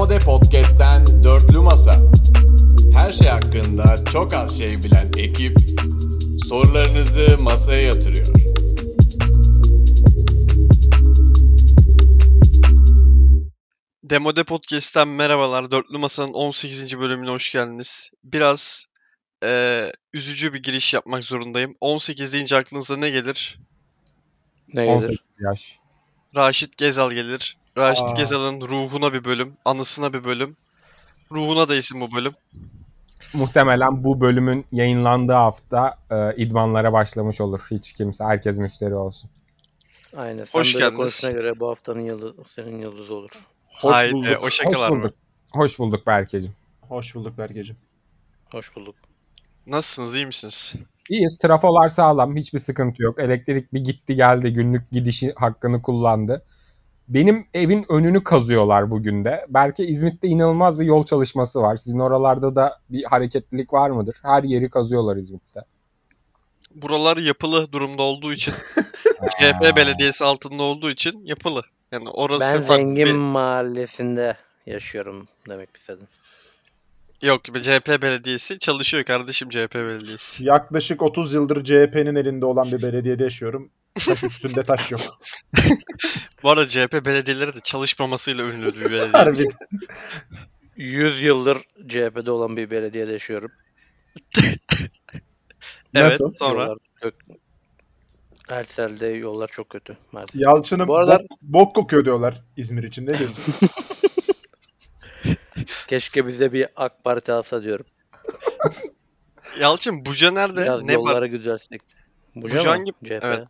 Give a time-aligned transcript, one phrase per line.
[0.00, 2.02] Demode Podcast'ten Dörtlü Masa.
[2.94, 5.56] Her şey hakkında çok az şey bilen ekip
[6.48, 8.26] sorularınızı masaya yatırıyor.
[14.04, 15.70] Demode Podcast'ten merhabalar.
[15.70, 16.98] Dörtlü Masa'nın 18.
[16.98, 18.10] bölümüne hoş geldiniz.
[18.24, 18.86] Biraz
[19.42, 21.74] eee, üzücü bir giriş yapmak zorundayım.
[21.80, 23.58] 18 deyince aklınıza ne gelir?
[24.74, 24.96] Ne gelir?
[24.96, 25.78] 18 yaş.
[26.36, 27.59] Raşit Gezal gelir.
[27.80, 28.14] Raşit Aa.
[28.16, 30.56] Gezal'ın ruhuna bir bölüm, anısına bir bölüm.
[31.32, 32.32] Ruhuna da isim bu bölüm.
[33.34, 37.66] Muhtemelen bu bölümün yayınlandığı hafta e, idmanlara başlamış olur.
[37.70, 39.30] Hiç kimse, herkes müşteri olsun.
[40.16, 40.44] Aynen.
[40.44, 41.20] Sen Hoş böyle geldiniz.
[41.30, 43.30] göre bu haftanın yıldızı senin yıldız olur.
[43.80, 44.38] Hoş Haydi bulduk.
[44.40, 44.98] o Hoş şakalar mı?
[45.02, 45.14] bulduk.
[45.54, 46.56] Hoş bulduk Berkeciğim.
[46.88, 47.80] Hoş bulduk Bergeciğim.
[48.52, 48.94] Hoş bulduk.
[49.66, 50.74] Nasılsınız, iyi misiniz?
[51.10, 51.38] İyiyiz.
[51.38, 52.36] Trafolar sağlam.
[52.36, 53.18] Hiçbir sıkıntı yok.
[53.18, 54.52] Elektrik bir gitti geldi.
[54.52, 56.44] Günlük gidişi hakkını kullandı.
[57.10, 59.46] Benim evin önünü kazıyorlar bugün de.
[59.48, 61.76] Belki İzmit'te inanılmaz bir yol çalışması var.
[61.76, 64.16] Sizin oralarda da bir hareketlilik var mıdır?
[64.22, 65.60] Her yeri kazıyorlar İzmit'te.
[66.74, 68.54] Buralar yapılı durumda olduğu için,
[69.38, 71.62] CHP belediyesi altında olduğu için yapılı.
[71.92, 74.36] Yani orası ben farklı zengin bir- mahallesinde
[74.66, 76.06] yaşıyorum demek istedim.
[77.22, 80.44] Yok, CHP belediyesi çalışıyor kardeşim CHP belediyesi.
[80.44, 83.70] Yaklaşık 30 yıldır CHP'nin elinde olan bir belediyede yaşıyorum.
[83.94, 85.00] Taş üstünde taş yok.
[86.42, 89.08] Bu arada CHP belediyeleri de çalışmamasıyla ünlü bir belediye.
[89.12, 89.48] Harbi.
[90.76, 93.52] 100 yıldır CHP'de olan bir belediyede yaşıyorum.
[95.94, 96.34] Evet, Nasıl?
[96.34, 97.14] sonra Yollar kök...
[98.48, 99.96] Ersel'de yollar çok kötü.
[100.12, 100.40] maalesef.
[100.40, 103.06] Yalçın'ın Bu arada- bok, bok kokuyor diyorlar İzmir için.
[103.06, 103.44] Ne diyorsun?
[105.86, 107.86] Keşke bize bir AK Parti alsa diyorum.
[109.60, 110.62] Yalçın Buca nerede?
[110.62, 111.26] Biraz ne yolları var?
[111.26, 111.82] güzelsek.
[112.36, 112.76] Buca Buca mı?
[112.76, 113.24] hangi- CHP.
[113.24, 113.48] Evet.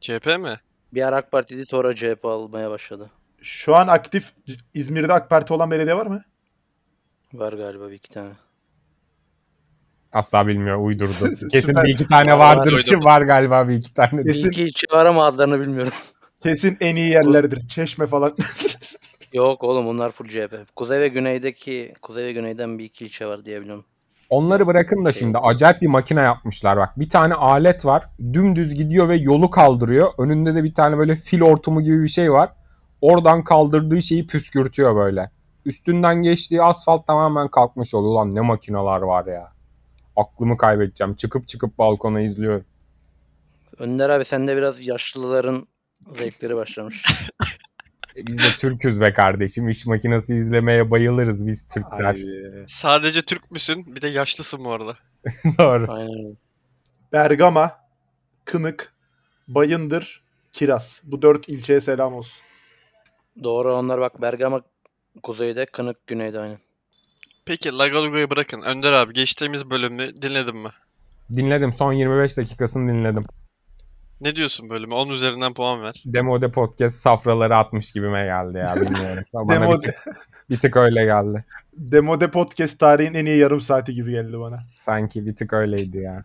[0.00, 0.60] CHP mi?
[0.94, 3.10] Bir ara AK Parti'di sonra CHP almaya başladı.
[3.42, 4.32] Şu an aktif
[4.74, 6.24] İzmir'de AK Parti olan belediye var mı?
[7.34, 8.32] Var galiba bir iki tane.
[10.12, 10.86] Asla bilmiyor.
[10.86, 11.12] Uydurdu.
[11.12, 11.48] Süper.
[11.52, 12.82] Kesin bir iki tane Var, vardır var.
[12.82, 14.24] ki var galiba bir iki tane.
[14.24, 15.92] Bir Kesin, iki ilçe var ama adlarını bilmiyorum.
[16.42, 17.68] kesin en iyi yerlerdir.
[17.68, 18.36] Çeşme falan.
[19.32, 20.76] Yok oğlum onlar full CHP.
[20.76, 23.84] Kuzey ve güneydeki kuzey ve güneyden bir iki ilçe var diye biliyorum.
[24.30, 26.98] Onları bırakın da şimdi acayip bir makine yapmışlar bak.
[26.98, 28.04] Bir tane alet var.
[28.32, 30.12] Dümdüz gidiyor ve yolu kaldırıyor.
[30.18, 32.52] Önünde de bir tane böyle fil hortumu gibi bir şey var.
[33.00, 35.30] Oradan kaldırdığı şeyi püskürtüyor böyle.
[35.64, 38.12] Üstünden geçtiği asfalt tamamen kalkmış oluyor.
[38.12, 39.52] Ulan ne makineler var ya.
[40.16, 41.14] Aklımı kaybedeceğim.
[41.14, 42.64] Çıkıp çıkıp balkona izliyorum.
[43.78, 45.66] Önder abi sende biraz yaşlıların
[46.18, 47.30] zevkleri başlamış.
[48.26, 49.68] Biz de Türküz be kardeşim.
[49.68, 52.14] İş makinesi izlemeye bayılırız biz Türkler.
[52.14, 52.24] Ay,
[52.66, 53.94] Sadece Türk müsün?
[53.96, 54.96] Bir de yaşlısın bu arada.
[55.58, 55.92] Doğru.
[55.92, 56.36] Aynen.
[57.12, 57.78] Bergama,
[58.44, 58.92] Kınık,
[59.48, 61.02] Bayındır, Kiraz.
[61.04, 62.42] Bu dört ilçeye selam olsun.
[63.42, 64.62] Doğru onlar bak Bergama
[65.22, 66.58] kuzeyde, Kınık güneyde aynen.
[67.44, 68.62] Peki Lagaluga'yı bırakın.
[68.62, 70.70] Önder abi geçtiğimiz bölümü dinledin mi?
[71.36, 71.72] Dinledim.
[71.72, 73.24] Son 25 dakikasını dinledim.
[74.20, 74.94] Ne diyorsun bölüme?
[74.94, 76.02] 10 üzerinden puan ver.
[76.06, 79.24] Demode podcast safraları atmış gibime geldi ya bilmiyorum.
[79.34, 79.94] Bana bir, Demode, tık,
[80.50, 81.44] bir tık öyle geldi.
[81.72, 84.62] Demode Podcast tarihin en iyi yarım saati gibi geldi bana.
[84.76, 86.24] Sanki bir tık öyleydi ya.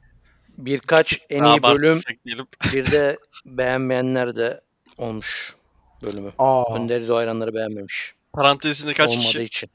[0.58, 1.98] Birkaç en Daha iyi bölüm
[2.74, 4.62] bir de beğenmeyenler de
[4.98, 5.56] olmuş
[6.04, 6.32] bölümü.
[6.40, 8.14] Aa, Önder'i de o hayranları beğenmemiş.
[8.34, 9.44] Parantezinde kaç Olmadığı kişi?
[9.44, 9.70] için.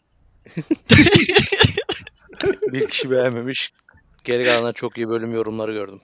[2.72, 3.72] bir kişi beğenmemiş.
[4.24, 6.00] Geri kalanlar çok iyi bölüm yorumları gördüm.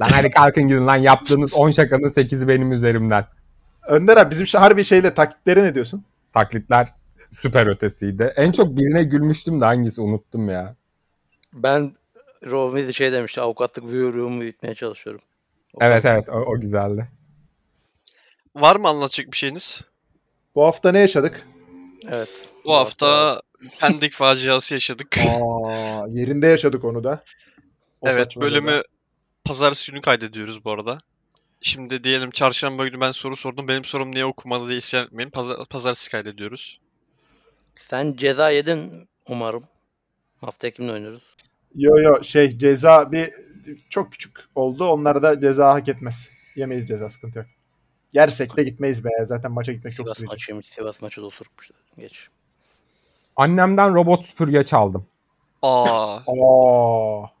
[0.00, 3.26] Lan hadi kalkın gidin lan yaptığınız 10 şakanın 8'i benim üzerimden.
[3.88, 6.04] Önder abi bizim şu harbi şeyle taktikleri ne diyorsun?
[6.34, 6.88] Taklitler
[7.32, 8.32] süper ötesiydi.
[8.36, 10.74] En çok birine gülmüştüm de hangisi unuttum ya.
[11.52, 11.92] Ben
[12.46, 15.20] Romizi şey demişti avukatlık buyruğumu büyütmeye çalışıyorum.
[15.74, 16.14] O Evet kadar.
[16.14, 17.08] evet o, o güzeldi.
[18.54, 19.80] Var mı anlatacak bir şeyiniz?
[20.54, 21.46] Bu hafta ne yaşadık?
[22.08, 22.50] Evet.
[22.64, 23.40] Bu hafta
[23.80, 25.18] Pendik faciası yaşadık.
[25.18, 27.24] Aa, yerinde yaşadık onu da.
[28.00, 28.82] O evet saçmalığı da.
[29.48, 31.00] Pazartesi günü kaydediyoruz bu arada.
[31.60, 33.68] Şimdi diyelim çarşamba günü ben soru sordum.
[33.68, 35.30] Benim sorum niye okumadı diye isyan etmeyin.
[35.30, 36.80] Pazar, pazartesi kaydediyoruz.
[37.76, 39.64] Sen ceza yedin umarım.
[40.40, 41.22] Haftaya kimle oynuyoruz?
[41.74, 43.30] Yo yo şey ceza bir
[43.90, 44.88] çok küçük oldu.
[44.88, 46.30] Onlar da ceza hak etmez.
[46.56, 47.46] Yemeyiz ceza sıkıntı yok.
[48.12, 49.08] Yersek de gitmeyiz be.
[49.24, 50.66] Zaten maça gitmek çok Sivas maçıymış.
[50.66, 51.78] Sivas maçı da osurtmuşlar.
[51.98, 52.28] Geç.
[53.36, 55.06] Annemden robot süpürge çaldım.
[55.62, 57.37] Aa, Aa.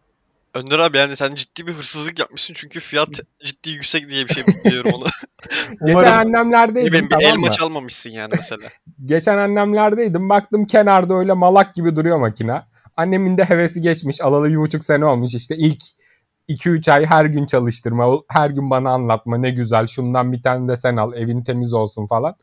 [0.58, 3.08] Önder abi yani sen ciddi bir hırsızlık yapmışsın çünkü fiyat
[3.44, 5.04] ciddi yüksek diye bir şey biliyorum onu.
[5.86, 7.52] Geçen annemlerdeydim Benim bir tamam elma mı?
[7.52, 8.68] çalmamışsın yani mesela.
[9.04, 10.28] Geçen annemlerdeydim.
[10.28, 12.62] Baktım kenarda öyle malak gibi duruyor makine.
[12.96, 14.20] Annemin de hevesi geçmiş.
[14.20, 15.34] Alalı bir buçuk sene olmuş.
[15.34, 15.82] İşte ilk
[16.48, 18.20] 2-3 ay her gün çalıştırma.
[18.28, 19.86] Her gün bana anlatma ne güzel.
[19.86, 21.12] Şundan bir tane de sen al.
[21.14, 22.34] Evin temiz olsun falan.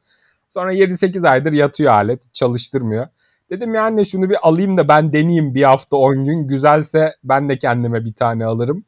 [0.50, 2.34] Sonra 7-8 aydır yatıyor alet.
[2.34, 3.08] Çalıştırmıyor.
[3.50, 6.48] Dedim ya anne şunu bir alayım da ben deneyeyim bir hafta 10 gün.
[6.48, 8.86] Güzelse ben de kendime bir tane alırım.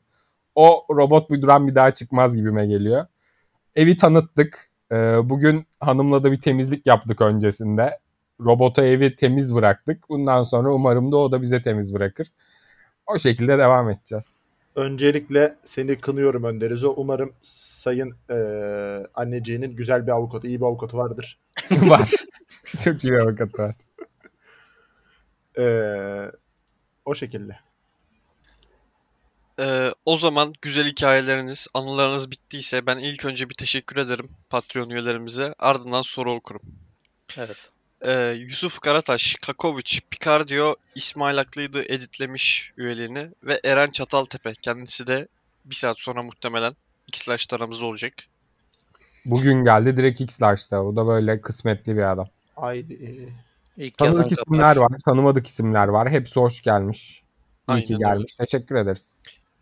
[0.56, 3.06] O robot uyduran bir daha çıkmaz gibime geliyor.
[3.76, 4.70] Evi tanıttık.
[4.92, 8.00] Ee, bugün hanımla da bir temizlik yaptık öncesinde.
[8.46, 10.10] Robota evi temiz bıraktık.
[10.10, 12.28] Bundan sonra umarım da o da bize temiz bırakır.
[13.08, 14.40] O şekilde devam edeceğiz.
[14.76, 16.94] Öncelikle seni kınıyorum Önderizo.
[16.98, 21.40] Umarım sayın eee anneciğinin güzel bir avukatı, iyi bir avukatı vardır.
[21.72, 22.12] var.
[22.84, 23.76] Çok iyi bir avukat var.
[25.58, 26.32] Eee,
[27.06, 27.60] o şekilde.
[29.60, 35.56] Ee, o zaman güzel hikayeleriniz, anılarınız bittiyse ben ilk önce bir teşekkür ederim Patreon üyelerimize.
[35.60, 36.62] Ardından soru okurum.
[37.38, 37.58] Evet.
[38.02, 44.54] Ee, Yusuf Karataş, Kakovic, Picardio, İsmail Aklıydı editlemiş üyeliğini ve Eren Çataltepe.
[44.62, 45.28] Kendisi de
[45.66, 46.74] bir saat sonra muhtemelen
[47.08, 48.14] X-Lash aramızda olacak.
[49.26, 50.84] Bugün geldi direkt X-Large'da.
[50.84, 52.28] O da böyle kısmetli bir adam.
[52.56, 53.34] Haydi.
[53.78, 54.92] İlk Tanıdık isimler kapar.
[54.92, 56.10] var, tanımadık isimler var.
[56.10, 57.24] Hepsi hoş gelmiş.
[57.70, 57.98] İyi ki Aynen öyle.
[57.98, 58.36] gelmiş.
[58.36, 59.16] Teşekkür ederiz.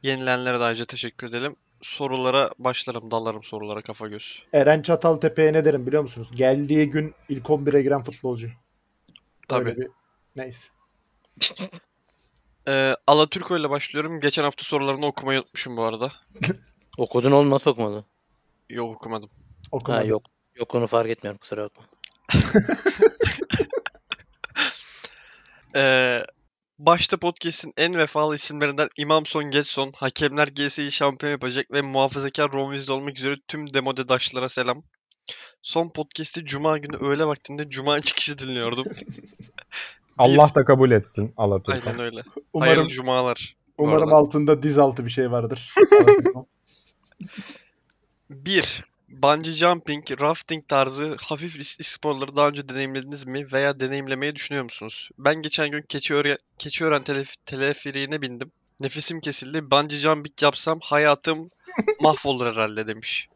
[0.03, 1.55] Yenilenlere de ayrıca teşekkür edelim.
[1.81, 4.43] Sorulara başlarım, dalarım sorulara kafa göz.
[4.53, 6.31] Eren Çataltepe'ye ne derim biliyor musunuz?
[6.35, 8.49] Geldiği gün ilk 11'e giren futbolcu.
[9.47, 9.69] Tabii.
[9.69, 9.87] Öyle bir...
[10.35, 10.67] Neyse.
[12.67, 14.19] Ee, Alaturko ile başlıyorum.
[14.19, 16.11] Geçen hafta sorularını okumayı unutmuşum bu arada.
[16.97, 18.05] Okudun olma sokmadı.
[18.69, 19.29] Yok okumadım.
[19.29, 20.07] Ha Okumadım.
[20.09, 20.23] yok.
[20.55, 21.83] Yok onu fark etmiyorum kusura bakma.
[25.75, 26.23] Ee,
[26.79, 32.71] başta podcast'in en vefalı isimlerinden İmam Son Getson, Hakemler GS'yi şampiyon yapacak ve muhafazakar Ron
[32.71, 34.83] Weasley olmak üzere tüm demodedaşlara selam.
[35.61, 38.85] Son podcast'i Cuma günü öğle vaktinde Cuma çıkışı dinliyordum.
[40.17, 41.89] Allah da kabul etsin Alaturka.
[41.89, 42.23] Aynen öyle.
[42.53, 43.55] Umarım Hayırlı cumalar.
[43.77, 45.75] umarım altında diz altı bir şey vardır.
[48.29, 48.83] 1.
[49.21, 55.09] Bungee jumping, rafting tarzı hafif riskli sporları daha önce deneyimlediniz mi veya deneyimlemeyi düşünüyor musunuz?
[55.19, 58.51] Ben geçen gün Keçiören, Keçiören telef- teleferiğine bindim.
[58.81, 59.71] Nefesim kesildi.
[59.71, 61.49] Bungee jumping yapsam hayatım
[62.01, 63.29] mahvolur herhalde demiş.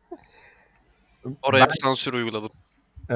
[1.44, 2.52] Oraya Ben- bir sansür uyguladım.
[3.10, 3.16] Ee,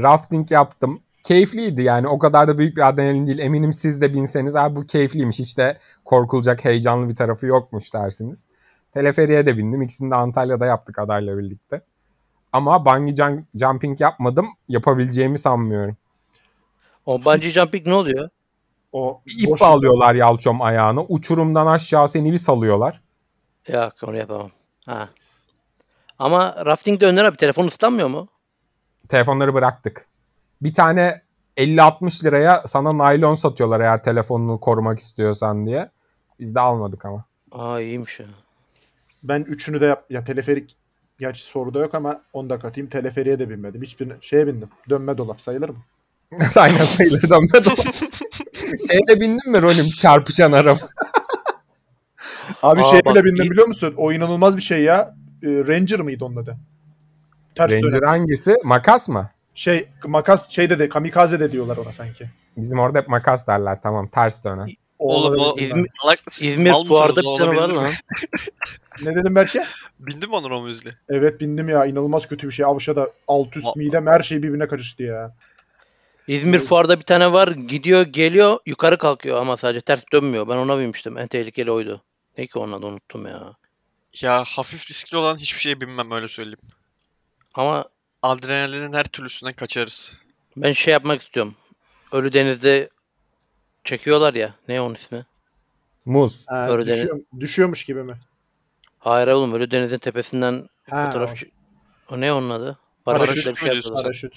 [0.00, 1.02] rafting yaptım.
[1.22, 3.38] Keyifliydi yani o kadar da büyük bir adrenalin değil.
[3.38, 8.46] Eminim siz de binseniz abi bu keyifliymiş hiç de korkulacak heyecanlı bir tarafı yokmuş dersiniz.
[8.94, 9.82] Teleferiye de bindim.
[9.82, 11.80] İkisini de Antalya'da yaptık adayla birlikte.
[12.54, 14.46] Ama bungee jump- jumping yapmadım.
[14.68, 15.96] Yapabileceğimi sanmıyorum.
[17.06, 18.28] O bungee jumping ne oluyor?
[18.92, 21.02] O Bir ip bağlıyorlar yalçom ayağına.
[21.02, 23.00] Uçurumdan aşağı seni bir salıyorlar.
[23.68, 24.50] Yok onu yapamam.
[24.86, 25.08] Ha.
[26.18, 28.28] Ama raftingde Önder abi telefon ıslanmıyor mu?
[29.08, 30.06] Telefonları bıraktık.
[30.62, 31.22] Bir tane
[31.56, 35.90] 50-60 liraya sana naylon satıyorlar eğer telefonunu korumak istiyorsan diye.
[36.40, 37.24] Biz de almadık ama.
[37.52, 38.26] Aa iyiymiş ya.
[39.22, 40.04] Ben üçünü de yap.
[40.10, 40.76] Ya teleferik
[41.18, 42.90] gerçi soruda yok ama onu da katayım.
[42.90, 43.82] Teleferiye de binmedim.
[43.82, 44.68] Hiçbirine şeye bindim.
[44.90, 45.76] Dönme dolap sayılır mı?
[46.56, 47.78] Aynen sayılır dönme dolap.
[48.90, 50.80] Şeyde bindin mi Ronim çarpışan araba?
[52.62, 53.50] Abi Aa, şeye bak, bile bindim iyi.
[53.50, 53.94] biliyor musun?
[53.96, 55.14] O inanılmaz bir şey ya.
[55.42, 56.56] Ee, Ranger mıydı onun adı?
[57.54, 58.06] Ters Ranger dönen.
[58.06, 58.56] hangisi?
[58.64, 59.30] Makas mı?
[59.54, 62.26] Şey makas şeyde de kamikaze de diyorlar ona sanki.
[62.56, 64.68] Bizim orada hep makas derler tamam ters dönen.
[65.04, 65.56] O Oğlum o.
[65.58, 66.52] İzmir- salak mısınız?
[66.52, 66.98] İzmir Mal mısınız?
[66.98, 67.90] fuarda O bir tane var lan.
[69.02, 69.64] Ne dedim Berke?
[69.98, 70.94] Bindin mi ona Ron Weasley?
[71.08, 71.86] Evet bindim ya.
[71.86, 72.64] inanılmaz kötü bir şey.
[72.64, 72.94] Avşa
[73.28, 75.34] alt üst Va- midem her şey birbirine karıştı ya.
[76.28, 77.48] İzmir fuarda bir tane var.
[77.48, 80.48] Gidiyor geliyor yukarı kalkıyor ama sadece ters dönmüyor.
[80.48, 81.18] Ben ona binmiştim.
[81.18, 82.02] En tehlikeli oydu.
[82.38, 83.54] Ne ki onun adı unuttum ya.
[84.20, 86.58] Ya hafif riskli olan hiçbir şeye binmem öyle söyleyeyim.
[87.54, 87.84] Ama
[88.22, 90.12] Adrenalinin her türlüsünden kaçarız.
[90.56, 91.54] ben şey yapmak istiyorum.
[92.12, 92.88] Ölü denizde
[93.84, 94.54] çekiyorlar ya.
[94.68, 95.26] Ne onun ismi?
[96.04, 96.44] Muz.
[96.48, 98.18] Ha, düşüyor- düşüyormuş gibi mi?
[98.98, 101.42] Hayır oğlum Ölü denizin tepesinden Ha, fotoğraf...
[102.10, 102.14] o.
[102.14, 102.78] O ne onun adı?
[103.04, 104.02] Paraşüt Paraşütle bir şey mü yapıyorlar.
[104.02, 104.34] Paraşüt.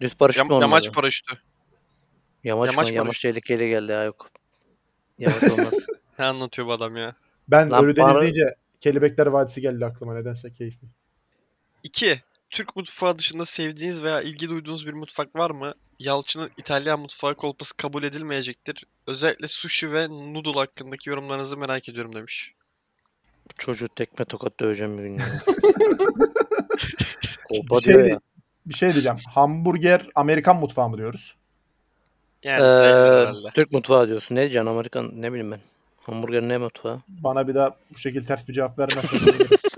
[0.00, 0.92] Düz paraşüt Yam- mü onun yamaç adı?
[0.94, 1.32] paraşütü.
[2.44, 2.94] Yamaç, yamaç mı?
[2.96, 3.22] Yamaç paraşüt.
[3.22, 4.30] tehlikeli geldi ya yok.
[5.18, 5.74] Yamaç olmaz.
[6.18, 7.14] Ne anlatıyor bu adam ya?
[7.48, 10.88] Ben Lan Ölü Deniz para- deyince Kelebekler Vadisi geldi aklıma nedense keyifli.
[11.82, 12.22] 2.
[12.50, 15.74] Türk mutfağı dışında sevdiğiniz veya ilgi duyduğunuz bir mutfak var mı?
[16.06, 18.84] Yalçın'ın İtalyan mutfağı kolpası kabul edilmeyecektir.
[19.06, 22.54] Özellikle sushi ve noodle hakkındaki yorumlarınızı merak ediyorum demiş.
[23.58, 25.24] Çocuğu tekme tokat döveceğim bir gün ya.
[27.48, 28.20] Kolpa Bir şey, diyor di- ya.
[28.66, 29.18] bir şey diyeceğim.
[29.34, 31.34] Hamburger Amerikan mutfağı mı diyoruz?
[32.44, 33.48] Yani sayılır Ee, herhalde.
[33.54, 34.34] Türk mutfağı diyorsun.
[34.34, 35.60] Ne diyeceksin Amerikan ne bileyim ben.
[36.02, 37.00] Hamburger ne mutfağı?
[37.08, 39.46] Bana bir daha bu şekilde ters bir cevap vermezsen sevinirim.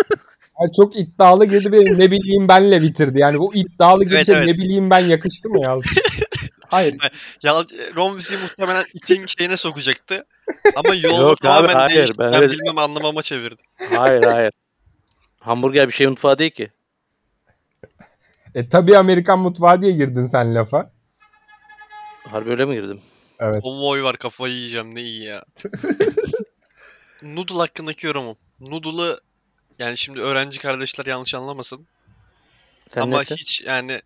[0.60, 3.18] Yani çok iddialı girdi ve ne bileyim benle bitirdi.
[3.18, 4.46] Yani bu iddialı girdi Evet, evet.
[4.46, 5.74] ne bileyim ben yakıştı mı ya?
[6.68, 6.96] Hayır.
[7.42, 7.52] Ya
[7.96, 10.24] Ron bizi muhtemelen itin şeyine sokacaktı.
[10.76, 12.18] Ama yolu Yok abi, tamamen hayır, değişti.
[12.18, 13.62] ben Ben, öyle- bilmem anlamama çevirdi.
[13.96, 14.52] Hayır hayır.
[15.40, 16.70] Hamburger bir şey mutfağı değil ki.
[18.54, 20.90] E tabii Amerikan mutfağı diye girdin sen lafa.
[22.30, 23.00] Harbi öyle mi girdim?
[23.40, 23.62] Evet.
[23.62, 25.44] Konvoy var kafayı yiyeceğim ne iyi ya.
[27.22, 28.36] Noodle hakkındaki yorumum.
[28.60, 29.18] Noodle'ı
[29.78, 31.86] yani şimdi öğrenci kardeşler yanlış anlamasın.
[32.94, 33.36] Sen Ama nesin?
[33.36, 34.00] hiç yani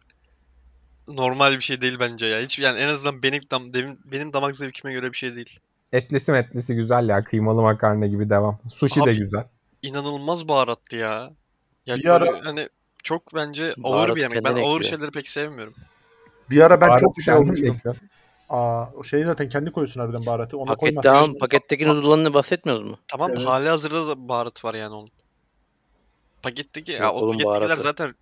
[1.09, 2.41] normal bir şey değil bence ya.
[2.41, 5.59] Hiç yani en azından benim dam, benim, benim damak zevkime göre bir şey değil.
[5.93, 7.25] Etlisi metlisi güzel ya.
[7.25, 8.59] Kıymalı makarna gibi devam.
[8.71, 9.45] Sushi de Abi- güzel.
[9.83, 11.31] İnanılmaz baharattı ya.
[11.87, 12.69] Ya Bir ara- hani
[13.03, 14.45] çok bence ağır Baharat bir yemek.
[14.45, 14.83] Ben ağır ekliyor.
[14.83, 15.75] şeyleri pek sevmiyorum.
[16.51, 17.75] Bir ara ben Baharat çok şey olmuştum.
[17.77, 18.09] ekliyorsun?
[18.49, 20.57] Aa, o şeyi zaten kendi koyuyorsun harbiden baharatı.
[20.59, 21.15] Pakette koymazsan.
[21.33, 22.99] ama paketteki noodle'larını bahsetmiyoruz mu?
[23.09, 23.47] Tamam Evet.
[23.47, 25.11] hali hazırda da baharat var yani onun.
[26.43, 27.83] Paketteki ya Yok o oğlum, pakettekiler baharatı.
[27.83, 28.15] zaten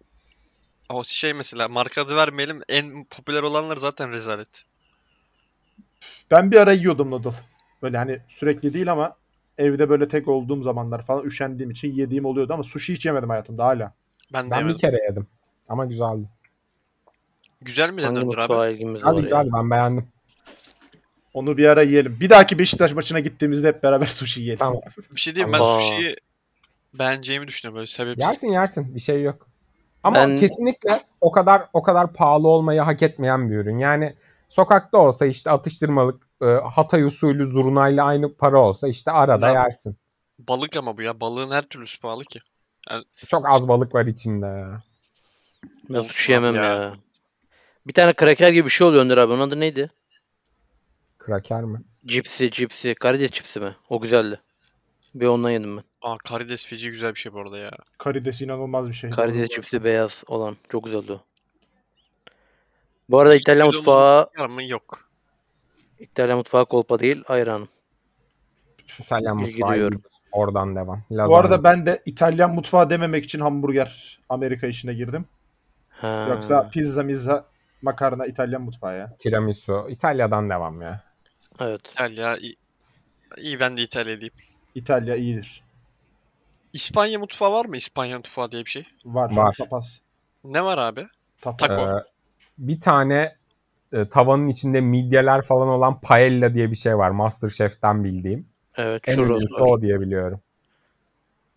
[0.88, 4.62] o şey mesela marka adı vermeyelim en popüler olanlar zaten rezalet.
[6.30, 7.30] Ben bir ara yiyordum noodle.
[7.82, 9.16] Böyle hani sürekli değil ama
[9.58, 13.64] evde böyle tek olduğum zamanlar falan üşendiğim için yediğim oluyordu ama sushi hiç yemedim hayatımda
[13.64, 13.94] hala.
[14.32, 15.26] Ben de Ben bir kere yedim.
[15.68, 16.28] Ama güzeldi.
[17.60, 18.72] Güzel mi Hangi denirdir abi?
[18.72, 19.52] ilgimiz Güzel var ya?
[19.54, 20.08] ben beğendim.
[21.34, 22.20] Onu bir ara yiyelim.
[22.20, 24.58] Bir dahaki Beşiktaş maçına gittiğimizde hep beraber sushi yiyelim.
[24.58, 24.80] Tamam.
[25.14, 25.80] Bir şey diyeyim ben Allah.
[25.80, 26.16] sushi'yi
[26.98, 28.28] beğeneceğimi düşünüyorum böyle sebepsiz.
[28.28, 29.48] Yersin yersin bir şey yok.
[30.02, 33.78] Ama Ben- kesinlikle o kadar o kadar pahalı olmayı hak etmeyen bir ürün.
[33.78, 34.16] Yani
[34.48, 39.52] sokakta olsa işte atıştırmalık e, Hatay usulü zurnayla aynı para olsa işte arada Lan.
[39.52, 39.96] yersin.
[40.38, 41.20] Balık ama bu ya.
[41.20, 42.40] Balığın her türlüsü pahalı ki.
[43.26, 44.82] Çok az balık var içinde ya.
[45.90, 46.64] Ben sushi yemem ya.
[46.64, 46.96] ya.
[47.86, 49.32] Bir tane kraker gibi bir şey oluyor Önder abi.
[49.32, 49.90] Onun adı neydi?
[51.18, 51.80] Kraker mi?
[52.06, 52.94] Cipsi, cipsi.
[52.94, 53.76] Karides cipsi mi?
[53.88, 54.40] O güzeldi.
[55.14, 55.84] Bir ondan yedim ben.
[56.02, 57.70] Aa karides feci güzel bir şey bu arada ya.
[57.98, 59.10] Karides inanılmaz bir şey.
[59.10, 60.56] Karides cipsi beyaz olan.
[60.68, 61.20] Çok güzeldi o.
[63.08, 64.64] Bu arada Hiç İtalyan mutfağı, Var mı?
[64.64, 65.08] Yok.
[65.98, 67.68] İtalyan mutfağı kolpa değil, ayran.
[69.00, 70.02] İtalyan İlgi mutfağı duyuyorum.
[70.32, 71.02] Oradan devam.
[71.10, 71.38] Bu Lazanya.
[71.38, 75.26] arada ben de İtalyan mutfağı dememek için hamburger Amerika işine girdim.
[75.88, 76.26] Ha.
[76.30, 77.46] Yoksa pizza, mizza,
[77.82, 79.16] makarna İtalyan mutfağı ya.
[79.18, 79.86] Tiramisu.
[79.88, 81.04] İtalya'dan devam ya.
[81.60, 81.80] Evet.
[81.92, 82.56] İtalya iyi.
[83.38, 84.34] İyi ben de İtalya diyeyim.
[84.76, 85.62] İtalya iyidir.
[86.72, 87.76] İspanya mutfağı var mı?
[87.76, 88.84] İspanya mutfağı diye bir şey.
[89.04, 89.36] Var.
[89.36, 89.54] Var.
[89.58, 89.98] Tapas.
[90.44, 91.06] Ne var abi?
[91.40, 91.68] Tapas.
[91.68, 91.82] Taco.
[91.82, 92.02] Ee,
[92.58, 93.36] bir tane
[93.92, 97.10] e, tavanın içinde midyeler falan olan paella diye bir şey var.
[97.10, 98.48] Masterchef'ten bildiğim.
[98.76, 99.08] Evet.
[99.08, 99.60] En Churros var.
[99.60, 100.40] o diye biliyorum.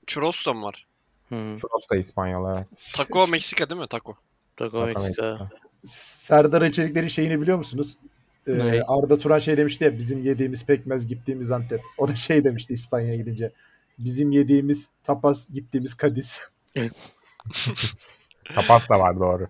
[0.08, 0.86] Churros da mı var?
[1.30, 1.36] Hı.
[1.36, 2.92] Churros da İspanyol evet.
[2.96, 3.88] Taco Meksika değil mi?
[3.88, 4.14] Taco.
[4.58, 5.10] Taco Meksika.
[5.10, 5.38] işte.
[5.86, 7.98] Serdar Eçelikler'in şeyini biliyor musunuz?
[8.51, 8.82] Ee?
[8.88, 11.82] Arda Turan şey demişti ya bizim yediğimiz pekmez gittiğimiz Antep.
[11.98, 13.51] O da şey demişti İspanya'ya gidince.
[14.00, 16.39] Bizim yediğimiz tapas gittiğimiz Kadiz.
[18.56, 19.48] Tapas da var doğru.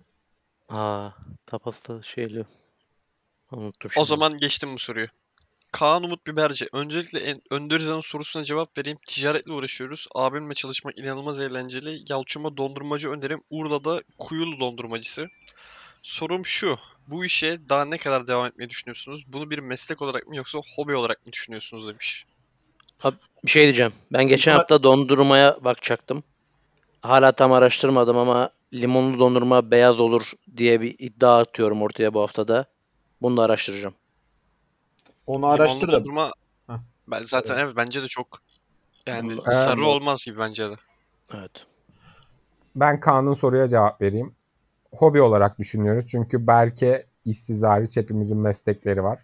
[0.68, 1.10] Aa,
[1.46, 2.44] tapas da şeyli.
[3.52, 4.06] Unuttum O şimdi.
[4.08, 5.06] zaman geçtim bu soruyu.
[5.72, 6.68] Kaan Umut Biberci.
[6.72, 8.98] Öncelikle en, Önder İzan'ın sorusuna cevap vereyim.
[9.06, 10.08] Ticaretle uğraşıyoruz.
[10.14, 11.98] Abimle çalışmak inanılmaz eğlenceli.
[12.08, 13.40] Yalçın'a dondurmacı önerim.
[13.50, 15.28] Urla'da Kuyulu dondurmacısı.
[16.02, 16.78] Sorum şu.
[17.06, 19.24] Bu işe daha ne kadar devam etmeyi düşünüyorsunuz?
[19.32, 22.26] Bunu bir meslek olarak mı yoksa hobi olarak mı düşünüyorsunuz demiş.
[23.44, 23.92] Bir şey diyeceğim.
[24.12, 26.22] Ben geçen hafta dondurmaya bakacaktım.
[27.02, 32.64] Hala tam araştırmadım ama limonlu dondurma beyaz olur diye bir iddia atıyorum ortaya bu haftada.
[33.22, 33.94] Bunu da araştıracağım.
[35.26, 35.92] Onu Limonlu araştır da.
[35.92, 36.32] dondurma
[36.66, 36.74] Heh.
[37.08, 38.38] ben zaten evet bence de çok
[39.06, 40.74] yani sarı olmaz gibi bence de.
[41.34, 41.66] Evet.
[42.76, 44.36] Ben Kaan'ın soruya cevap vereyim.
[44.92, 46.06] Hobi olarak düşünüyoruz.
[46.06, 49.18] Çünkü Berke işsiz hariç hepimizin meslekleri var.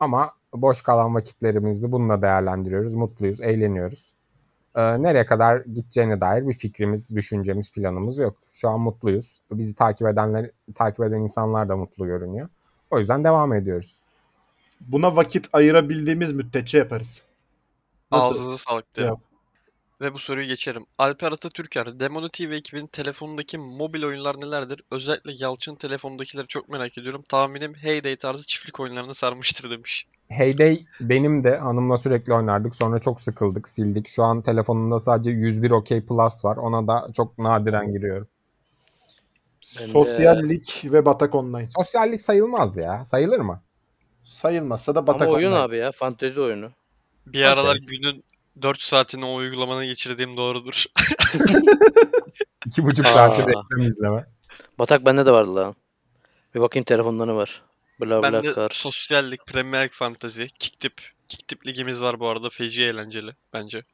[0.00, 2.94] Ama boş kalan vakitlerimizi bununla değerlendiriyoruz.
[2.94, 4.14] Mutluyuz, eğleniyoruz.
[4.74, 8.36] Ee, nereye kadar gideceğine dair bir fikrimiz, düşüncemiz, planımız yok.
[8.52, 9.40] Şu an mutluyuz.
[9.52, 12.48] Bizi takip edenler, takip eden insanlar da mutlu görünüyor.
[12.90, 14.00] O yüzden devam ediyoruz.
[14.80, 17.22] Buna vakit ayırabildiğimiz müddetçe yaparız.
[18.12, 18.26] Nasıl?
[18.26, 19.14] Ağzınıza sağlık derim.
[20.04, 20.86] Ve bu soruyu geçerim.
[20.98, 24.82] Alper Atatürker, Demonu TV ekibinin telefonundaki mobil oyunlar nelerdir?
[24.90, 27.22] Özellikle Yalçın telefonundakileri çok merak ediyorum.
[27.28, 30.06] Tahminim Heyday tarzı çiftlik oyunlarını sarmıştır demiş.
[30.28, 32.74] Heyday benim de hanımla sürekli oynardık.
[32.74, 34.08] Sonra çok sıkıldık, sildik.
[34.08, 36.56] Şu an telefonumda sadece 101 OK Plus var.
[36.56, 38.28] Ona da çok nadiren giriyorum.
[39.80, 41.68] Ben de- Sosyallik ve batak online.
[41.76, 43.04] Sosyallik sayılmaz ya.
[43.04, 43.62] Sayılır mı?
[44.24, 45.62] Sayılmazsa da batak Ama oyun online.
[45.62, 45.92] abi ya.
[45.92, 46.70] Fantezi oyunu.
[47.26, 48.24] Bir aralar günün
[48.62, 50.84] 4 saatini o uygulamanın geçirdiğim doğrudur.
[52.66, 53.12] İki buçuk Aa.
[53.12, 54.26] saatte reklam izleme.
[54.78, 55.74] Batak bende de vardı lan.
[56.54, 57.62] Bir bakayım telefonları var.
[58.00, 58.70] Bla Ben bla de kar.
[58.74, 61.00] sosyallik, Premier Lig Fantasy, Kiktip.
[61.28, 62.48] Kiktip ligimiz var bu arada.
[62.50, 63.84] Feci eğlenceli bence.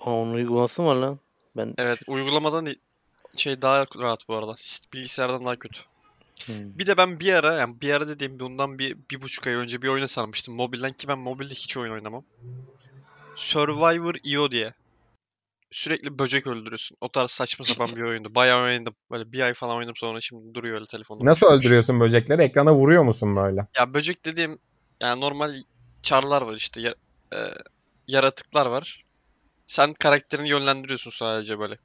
[0.00, 1.18] Aa, onun uygulaması mı var lan?
[1.56, 2.76] Ben Evet uygulamadan i-
[3.36, 4.54] şey daha rahat bu arada.
[4.92, 5.80] Bilgisayardan daha kötü.
[6.46, 6.54] Hmm.
[6.78, 9.82] Bir de ben bir ara yani bir ara dediğim bundan bir, bir buçuk ay önce
[9.82, 12.24] bir oyuna sarmıştım mobilden ki ben mobilde hiç oyun oynamam.
[13.34, 14.74] Survivor EO diye.
[15.70, 16.96] sürekli böcek öldürüyorsun.
[17.00, 18.34] O tarz saçma sapan bir oyundu.
[18.34, 18.94] Bayağı oynadım.
[19.10, 21.24] Böyle bir ay falan oynadım sonra şimdi duruyor öyle telefonda.
[21.24, 22.42] Nasıl öldürüyorsun böcekleri?
[22.42, 23.66] Ekrana vuruyor musun böyle?
[23.78, 24.58] Ya böcek dediğim
[25.02, 25.52] yani normal
[26.02, 26.80] çarlar var işte.
[26.80, 26.94] Ya,
[27.34, 27.38] e,
[28.06, 29.04] yaratıklar var.
[29.66, 31.78] Sen karakterini yönlendiriyorsun sadece böyle.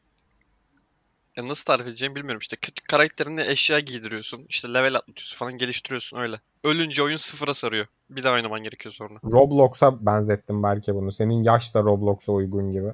[1.37, 2.57] Ya nasıl tarif edeceğimi bilmiyorum işte.
[2.89, 4.45] Karakterine eşya giydiriyorsun.
[4.49, 6.39] işte level atlatıyorsun falan geliştiriyorsun öyle.
[6.63, 7.85] Ölünce oyun sıfıra sarıyor.
[8.09, 9.19] Bir daha oynaman gerekiyor sonra.
[9.23, 11.11] Roblox'a benzettim belki bunu.
[11.11, 12.93] Senin yaş da Roblox'a uygun gibi.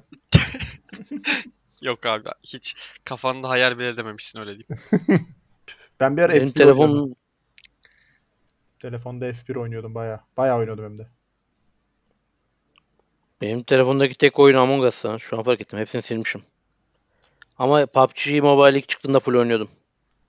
[1.82, 5.26] Yok abi hiç kafanda hayal bile edememişsin öyle diyeyim.
[6.00, 6.86] Ben bir ara Benim F1 oynuyordum.
[6.86, 7.14] telefon
[8.80, 10.20] Telefonda F1 oynuyordum bayağı.
[10.36, 11.06] Bayağı oynuyordum hem de.
[13.40, 15.04] benim telefondaki tek oyun Among Us.
[15.18, 15.78] Şu an fark ettim.
[15.78, 16.42] Hepsini silmişim.
[17.58, 19.68] Ama PUBG Mobile ilk çıktığında full oynuyordum.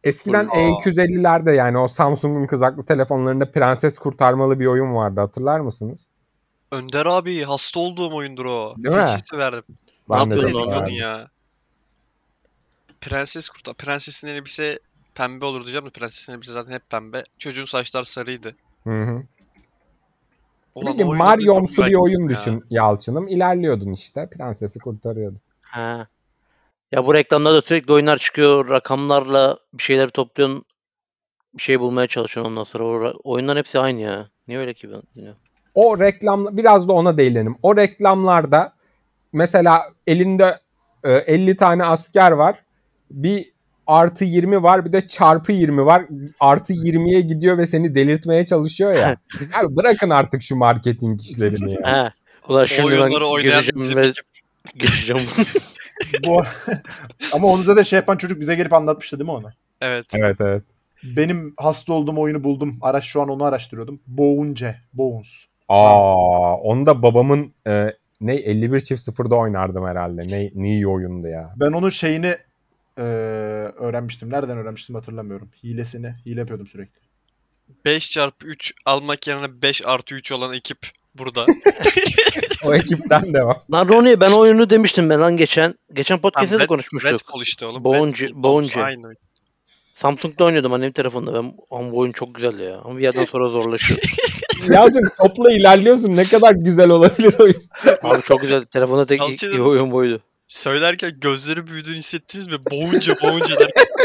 [0.03, 0.57] Eskiden Aa.
[0.57, 6.09] E250'lerde yani o Samsung'un kızaklı telefonlarında prenses kurtarmalı bir oyun vardı hatırlar mısınız?
[6.71, 8.75] Önder abi hasta olduğum oyundur o.
[8.77, 9.03] Değil mi?
[9.03, 9.63] Hiç severdim.
[10.09, 10.95] Ben de yapıyordun çok severdim.
[10.95, 11.27] ya?
[13.01, 13.73] Prenses kurtar.
[13.75, 14.79] Prensesin elbise
[15.15, 17.23] pembe olur diyeceğim de prensesin elbise zaten hep pembe.
[17.37, 18.55] Çocuğun saçlar sarıydı.
[18.83, 19.23] Hı hı.
[20.75, 22.35] Ulan Bilmiyorum, o oyunu da çok Mario'msu bir merak oyun ettim ya.
[22.35, 23.27] düşün Yalçın'ım.
[23.27, 24.29] İlerliyordun işte.
[24.29, 25.39] Prensesi kurtarıyordun.
[25.61, 26.07] Ha.
[26.91, 28.69] Ya bu reklamlarda sürekli oyunlar çıkıyor.
[28.69, 30.65] Rakamlarla bir şeyler topluyorsun.
[31.57, 32.83] Bir şey bulmaya çalışıyorsun ondan sonra.
[32.83, 34.29] O ra- oyunların hepsi aynı ya.
[34.47, 35.39] Niye öyle ki ben bilmiyorum.
[35.75, 37.55] O reklam biraz da ona değinelim.
[37.63, 38.73] O reklamlarda
[39.33, 40.59] mesela elinde
[41.03, 42.59] e, 50 tane asker var.
[43.11, 43.51] Bir
[43.87, 46.05] artı 20 var bir de çarpı 20 var.
[46.39, 49.17] Artı 20'ye gidiyor ve seni delirtmeye çalışıyor ya.
[49.59, 52.13] Abi bırakın artık şu marketing işlerini ya.
[52.49, 54.25] Ulan O şimdi ben oyunları oynayan gireceğim bizim ve ekip.
[54.77, 55.23] geçeceğim.
[56.27, 56.43] Bu
[57.33, 59.49] Ama onu da şey yapan çocuk bize gelip anlatmıştı değil mi onu?
[59.81, 60.05] Evet.
[60.13, 60.63] Evet evet.
[61.03, 62.77] Benim hasta olduğum oyunu buldum.
[62.81, 63.99] Araç şu an onu araştırıyordum.
[64.07, 64.75] Boğunce.
[64.93, 65.45] Bones.
[65.69, 70.27] Aa, onu da babamın e, ne 51 çift sıfırda oynardım herhalde.
[70.27, 71.53] Ne, ne iyi oyundu ya.
[71.55, 72.37] Ben onun şeyini
[72.97, 73.03] eee,
[73.75, 74.29] öğrenmiştim.
[74.29, 75.49] Nereden öğrenmiştim hatırlamıyorum.
[75.63, 76.13] Hilesini.
[76.25, 76.99] Hile yapıyordum sürekli.
[77.85, 80.79] 5 çarpı 3 almak yerine 5 artı 3 olan ekip
[81.17, 81.45] burada.
[82.63, 83.63] O ekipten devam.
[83.73, 85.75] Lan Ronnie ben oyunu demiştim ben lan geçen.
[85.93, 87.11] Geçen podcast'te de konuşmuştuk.
[87.13, 87.83] Red Bull işte oğlum.
[87.83, 87.93] Bull,
[88.33, 88.81] Boğuncu.
[88.83, 89.17] Aynı oyun.
[89.93, 91.33] Samsung'da oynuyordum annem telefonda.
[91.33, 92.77] Ben ama bu oyun çok güzel ya.
[92.77, 93.99] Ama bir yerden sonra zorlaşıyor.
[94.69, 96.15] Yalçın topla ilerliyorsun.
[96.15, 97.63] Ne kadar güzel olabilir oyun.
[98.03, 98.63] Abi çok güzel.
[98.63, 100.19] Telefonda tek Yalçın'ın- iyi oyun buydu.
[100.47, 102.55] Söylerken gözleri büyüdüğünü hissettiniz mi?
[102.71, 103.85] Boğunca boğunca derken.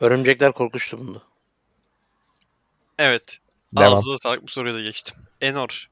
[0.00, 1.22] Örümcekler korkmuştu bunda.
[2.98, 3.38] Evet.
[3.76, 3.92] Devam.
[3.92, 5.16] Ağzına sağlık bu soruyu da geçtim.
[5.40, 5.88] Enor.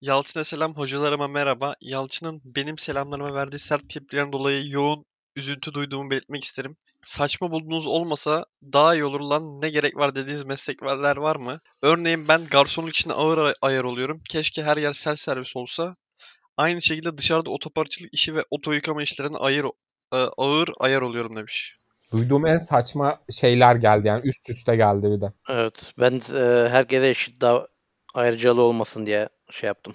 [0.00, 1.74] Yalçın'a selam, hocalarıma merhaba.
[1.80, 5.04] Yalçın'ın benim selamlarıma verdiği sert tepkilerden dolayı yoğun
[5.36, 6.76] üzüntü duyduğumu belirtmek isterim.
[7.02, 11.58] Saçma bulduğunuz olmasa daha iyi olur lan ne gerek var dediğiniz meslekler var mı?
[11.82, 14.22] Örneğin ben garsonluk için ağır ay- ayar oluyorum.
[14.28, 15.92] Keşke her yer self servis olsa.
[16.56, 19.66] Aynı şekilde dışarıda otoparçalık işi ve oto yıkama işlerine ayır,
[20.10, 21.76] ağır ayar oluyorum demiş.
[22.12, 25.32] Duyduğum en saçma şeyler geldi yani üst üste geldi bir de.
[25.48, 25.92] Evet.
[25.98, 27.66] Ben e, herkese eşit daha
[28.14, 29.94] ayrıcalığı olmasın diye şey yaptım.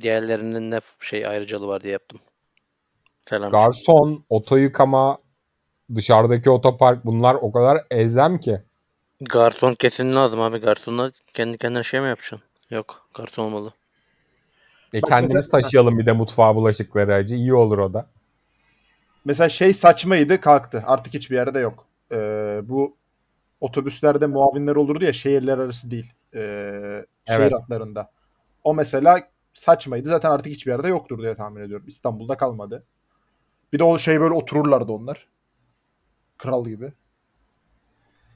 [0.00, 2.20] Diğerlerinin ne şey ayrıcalığı var diye yaptım.
[3.22, 3.50] Selam.
[3.50, 5.18] Garson, oto yıkama,
[5.94, 8.60] dışarıdaki otopark bunlar o kadar ezem ki.
[9.20, 10.58] Garson kesin lazım abi.
[10.58, 12.40] Garsonla kendi kendine şey mi yapacaksın?
[12.70, 13.08] Yok.
[13.14, 13.72] Garson olmalı.
[14.94, 17.34] E Bak kendimiz mesela- taşıyalım bir de mutfağa bulaşıkları acı.
[17.34, 18.06] İyi olur o da.
[19.24, 20.82] Mesela şey saçmaydı kalktı.
[20.86, 21.86] Artık hiçbir yerde yok.
[22.12, 22.96] Eee, bu
[23.60, 26.12] otobüslerde muavinler olurdu ya şehirler arası değil.
[26.32, 27.52] Şehir Evet.
[27.52, 28.10] hatlarında.
[28.64, 29.20] O mesela
[29.52, 30.08] saçmaydı.
[30.08, 31.86] Zaten artık hiçbir yerde yoktur diye tahmin ediyorum.
[31.88, 32.84] İstanbul'da kalmadı.
[33.72, 35.28] Bir de o şey böyle otururlardı onlar.
[36.38, 36.92] Kral gibi.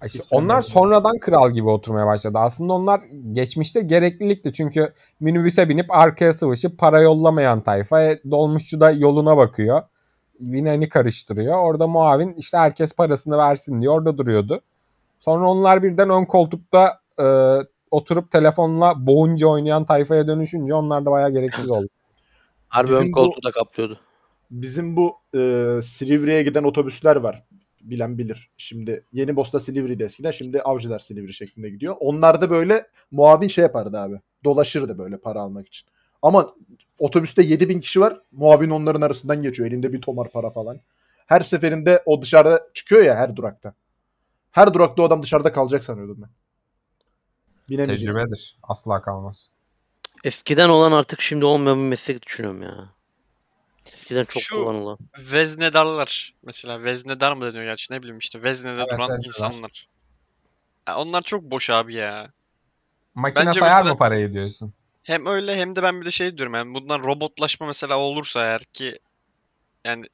[0.05, 2.39] İşte onlar sonradan kral gibi oturmaya başladı.
[2.39, 3.01] Aslında onlar
[3.33, 4.53] geçmişte gereklilikti.
[4.53, 8.03] Çünkü minibüse binip arkaya sıvışıp para yollamayan tayfa.
[8.03, 9.83] E, dolmuşçu da yoluna bakıyor.
[10.41, 11.59] Bineni karıştırıyor.
[11.59, 14.61] Orada muavin işte herkes parasını versin diye orada duruyordu.
[15.21, 17.27] Sonra onlar birden ön koltukta e,
[17.91, 21.87] oturup telefonla boğunca oynayan tayfaya dönüşünce onlar da bayağı gereksiz oldu.
[22.69, 24.01] Harbi Bizim ön koltuğu da kaplıyordu.
[24.51, 27.45] Bizim bu eee Silivri'ye giden otobüsler var.
[27.81, 28.51] Bilen bilir.
[28.57, 31.97] Şimdi Yeni Bosna Silivri'de eskiden şimdi Avcılar Silivri şeklinde gidiyor.
[32.01, 34.21] Onlarda böyle muavin şey yapardı abi.
[34.45, 35.89] Dolaşırdı böyle para almak için.
[36.25, 36.55] Ama
[36.99, 38.21] otobüste 7000 kişi var.
[38.33, 39.69] Muavin onların arasından geçiyor.
[39.69, 40.81] Elinde bir tomar para falan.
[41.27, 43.75] Her seferinde o dışarıda çıkıyor ya her durakta.
[44.51, 46.31] Her durakta o adam dışarıda kalacak sanıyordum ben.
[47.71, 48.07] Binemeyecek.
[48.09, 48.59] Tecrübedir.
[48.63, 49.51] Asla kalmaz.
[50.25, 52.89] Eskiden olan artık şimdi olmayan bir meslek düşünüyorum ya.
[53.87, 54.99] Eskiden çok Şu- kullanılan.
[55.33, 56.35] Veznedarlar.
[56.43, 59.27] Mesela veznedar mı deniyor gerçi ne bileyim işte veznede Evet, duran veznedar.
[59.27, 59.89] insanlar.
[60.89, 62.33] Ya onlar çok boş abi ya.
[63.15, 64.75] Makine Bence sayar mesela- mı parayı diyorsun?
[65.05, 68.61] Hem öyle hem de ben bir de şey diyorum yani bundan robotlaşma mesela olursa eğer
[68.61, 68.99] ki
[69.85, 70.07] yani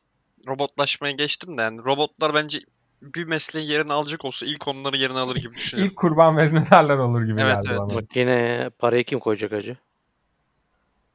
[0.47, 2.61] robotlaşmaya geçtim de yani robotlar bence
[3.03, 5.91] bir mesleğin yerini alacak olsa ilk onları yerine alır gibi düşünüyorum.
[5.91, 7.79] İlk kurban veznedarlar olur gibi Evet, geldi evet.
[7.79, 7.95] bana.
[7.95, 9.77] Bak yine parayı kim koyacak acı?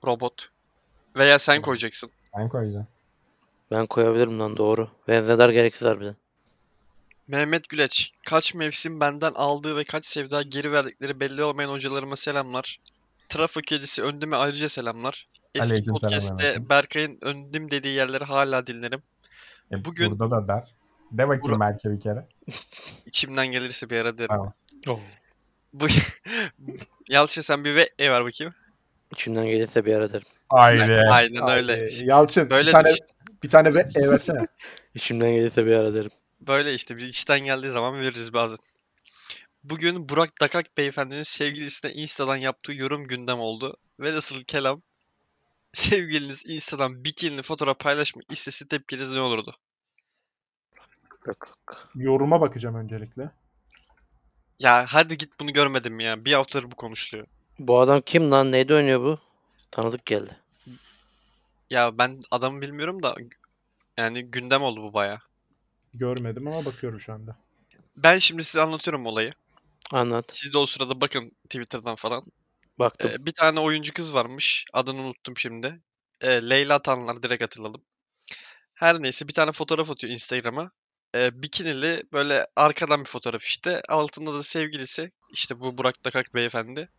[0.05, 0.49] Robot.
[1.15, 2.09] Veya sen koyacaksın.
[2.37, 2.87] Ben koyacağım.
[3.71, 4.89] Ben koyabilirim lan doğru.
[5.07, 6.15] Veznedar gereksiz harbiden.
[7.27, 12.79] Mehmet Güleç, kaç mevsim benden aldığı ve kaç sevda geri verdikleri belli olmayan hocalarıma selamlar.
[13.29, 15.25] Trafo kedisi öndüme ayrıca selamlar.
[15.55, 16.69] Eski Aleykümselam podcast'te.
[16.69, 19.01] Berkay'ın öndüm dediği yerleri hala dinlerim.
[19.71, 20.75] E, Bugün- Burada da der.
[21.11, 22.27] De bakayım Bura- belki bir kere.
[23.05, 24.51] İçimden gelirse bir ara derim.
[24.85, 25.01] Tamam.
[25.73, 25.87] Bu
[27.09, 28.53] Yalçın sen bir ve e ver bakayım.
[29.13, 30.27] İçimden gelirse bir ara derim.
[30.49, 31.01] Haydi.
[31.11, 31.73] Aynen öyle.
[31.73, 33.05] Ay, Yalçın Böyle bir tane, işte.
[33.43, 34.47] bir tane ve e versene.
[34.95, 36.11] İçimden gelirse bir ara derim.
[36.41, 38.57] Böyle işte biz içten geldiği zaman veririz bazen.
[39.69, 43.77] Bugün Burak Dakak beyefendinin sevgilisine Insta'dan yaptığı yorum gündem oldu.
[43.99, 44.81] Velhasıl kelam
[45.73, 49.55] sevgiliniz Insta'dan bikinili fotoğraf paylaşma istesi tepkiniz ne olurdu?
[51.95, 53.31] Yoruma bakacağım öncelikle.
[54.59, 56.25] Ya hadi git bunu görmedim ya.
[56.25, 57.27] Bir haftadır bu konuşuluyor.
[57.59, 58.51] Bu adam kim lan?
[58.51, 59.19] Neyde oynuyor bu?
[59.71, 60.37] Tanıdık geldi.
[61.69, 63.15] Ya ben adamı bilmiyorum da
[63.97, 65.19] yani gündem oldu bu baya.
[65.93, 67.35] Görmedim ama bakıyorum şu anda.
[68.03, 69.33] Ben şimdi size anlatıyorum olayı.
[69.91, 70.25] Anlat.
[70.31, 72.23] Siz de o sırada bakın Twitter'dan falan.
[72.79, 73.11] Baktım.
[73.13, 74.65] Ee, bir tane oyuncu kız varmış.
[74.73, 75.79] Adını unuttum şimdi.
[76.21, 77.81] Ee, Leyla Tanlar direkt hatırladım.
[78.73, 80.71] Her neyse bir tane fotoğraf atıyor Instagram'a.
[81.15, 83.81] Ee, bikinili böyle arkadan bir fotoğraf işte.
[83.89, 85.11] Altında da sevgilisi.
[85.33, 86.89] işte bu Burak Dakak beyefendi.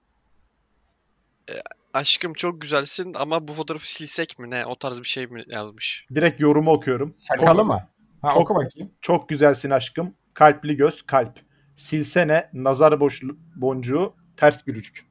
[1.50, 1.52] Ee,
[1.94, 4.66] aşkım çok güzelsin ama bu fotoğrafı silsek mi ne?
[4.66, 6.06] O tarz bir şey mi yazmış.
[6.14, 7.14] Direkt yorumu okuyorum.
[7.28, 7.88] Şakalı mı?
[8.22, 8.90] Ha çok- oku bakayım.
[9.00, 10.14] Çok güzelsin aşkım.
[10.34, 11.45] Kalpli göz kalp.
[11.76, 15.06] Silsene nazar boşlu boncuğu ters gülücük.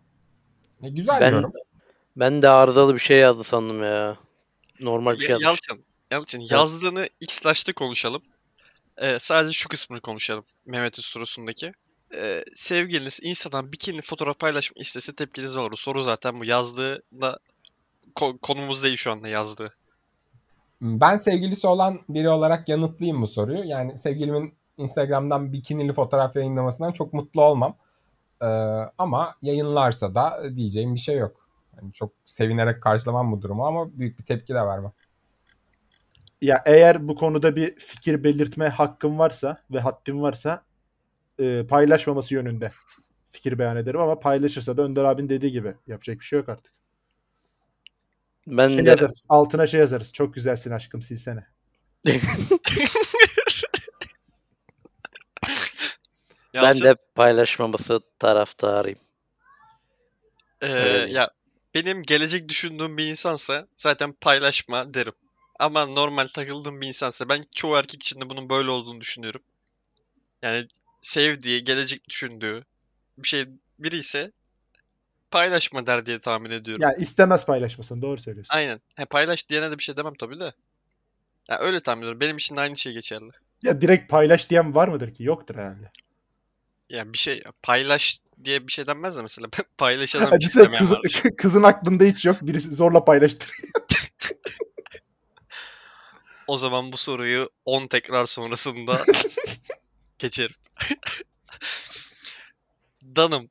[0.84, 1.54] E, güzel Ben yorum.
[2.15, 4.17] ben de arızalı bir şey yazdı sandım ya.
[4.80, 5.45] Normal bir şey Ya- yazmış.
[5.69, 8.21] Yalçın, Yalçın yazdığını X-Lash'ta konuşalım.
[8.97, 10.45] Ee, sadece şu kısmını konuşalım.
[10.65, 11.71] Mehmet'in sorusundaki.
[12.15, 15.78] Ee, sevgiliniz Insta'dan bikini fotoğraf paylaşma istese tepkiniz ne olur?
[15.78, 16.45] Soru zaten bu.
[16.45, 17.39] Yazdığında
[18.15, 19.73] ko- konumuz değil şu anda yazdığı.
[20.82, 23.63] Ben sevgilisi olan biri olarak yanıtlayayım bu soruyu.
[23.65, 27.78] Yani sevgilimin Instagram'dan bikinili fotoğraf yayınlamasından çok mutlu olmam.
[28.42, 28.46] Ee,
[28.98, 31.50] ama yayınlarsa da diyeceğim bir şey yok.
[31.78, 34.92] Yani çok sevinerek karşılamam bu durumu ama büyük bir tepki de vermem.
[36.42, 40.64] Ya eğer bu konuda bir fikir belirtme hakkım varsa ve haddim varsa
[41.40, 42.72] e, paylaşmaması yönünde
[43.30, 46.74] fikir beyan ederim ama paylaşırsa da Önder abin dediği gibi yapacak bir şey yok artık.
[48.48, 49.26] Ben Şey de yazarız.
[49.30, 50.14] Altına şey yazarız.
[50.14, 51.48] Çok güzelsin aşkım silsene.
[56.56, 59.00] ben Yalçın, de paylaşmaması taraftarıyım.
[60.62, 61.30] ee, öyle ya
[61.76, 65.13] benim gelecek düşündüğüm bir insansa zaten paylaşma derim.
[65.60, 69.41] Ama normal takıldığım bir insansa ben çoğu erkek için de bunun böyle olduğunu düşünüyorum.
[70.41, 70.68] Yani
[71.02, 72.63] sevdiği, gelecek düşündüğü
[73.18, 73.46] bir şey
[73.80, 74.32] biri ise
[75.32, 76.82] paylaşma der diye tahmin ediyorum.
[76.82, 78.02] Yani istemez paylaşmasını.
[78.02, 78.56] Doğru söylüyorsun.
[78.56, 78.82] Aynen.
[78.96, 80.54] He, paylaş diyene de bir şey demem tabii de.
[81.50, 82.20] Ya öyle tahmin ediyorum.
[82.20, 83.32] Benim için de aynı şey geçerli.
[83.63, 85.24] Ya direkt paylaş diyen var mıdır ki?
[85.24, 85.91] Yoktur herhalde.
[86.89, 90.93] Ya bir şey paylaş diye bir şey denmez de mesela paylaşalım sen demeyen kız,
[91.38, 92.38] kızın aklında hiç yok.
[92.41, 93.52] Birisi zorla paylaştır.
[96.48, 99.06] O zaman bu soruyu 10 tekrar sonrasında
[100.19, 100.56] geçerim.
[103.15, 103.50] Danım.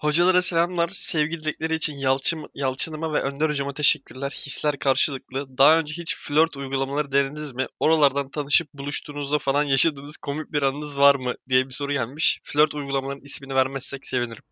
[0.00, 0.88] Hocalara selamlar.
[0.92, 4.30] Sevgi dilekleri için Yalçın, Yalçın'ıma ve Önder hocama teşekkürler.
[4.46, 5.58] Hisler karşılıklı.
[5.58, 7.66] Daha önce hiç flört uygulamaları denediniz mi?
[7.80, 11.34] Oralardan tanışıp buluştuğunuzda falan yaşadığınız komik bir anınız var mı?
[11.48, 12.40] diye bir soru gelmiş.
[12.44, 14.42] Flört uygulamaların ismini vermezsek sevinirim.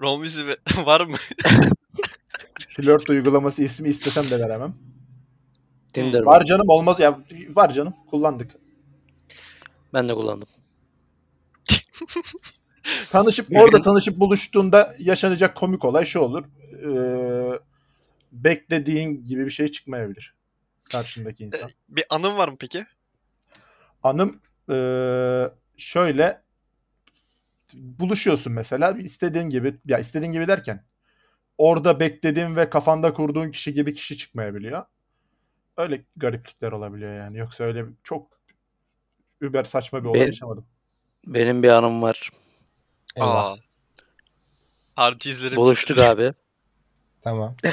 [0.00, 1.16] Romvizi ve- var mı?
[2.68, 4.74] Flört uygulaması ismi istesem de veremem.
[5.92, 6.44] Tinder Var var.
[6.44, 7.20] canım olmaz ya.
[7.48, 7.94] Var canım.
[8.10, 8.50] Kullandık.
[9.92, 10.48] Ben de kullandım.
[13.10, 16.44] Tanışıp orada tanışıp buluştuğunda yaşanacak komik olay şu olur.
[16.86, 17.58] Ee,
[18.32, 20.34] beklediğin gibi bir şey çıkmayabilir.
[20.92, 21.70] Karşındaki insan.
[21.88, 22.84] Bir anın var mı peki?
[24.02, 26.42] Hanım ee, şöyle
[27.74, 30.80] buluşuyorsun mesela istediğin gibi ya istediğin gibi derken
[31.58, 34.84] orada beklediğin ve kafanda kurduğun kişi gibi kişi çıkmayabiliyor.
[35.76, 37.38] Öyle gariplikler olabiliyor yani.
[37.38, 38.40] Yoksa öyle çok
[39.40, 40.66] über saçma bir olay Ben- yaşamadım.
[41.26, 42.30] Benim bir anım var.
[43.16, 43.44] Eyvah.
[43.44, 43.56] Aa.
[44.96, 45.56] Harbi izlerim.
[45.56, 46.32] Buluştuk abi.
[47.22, 47.56] Tamam.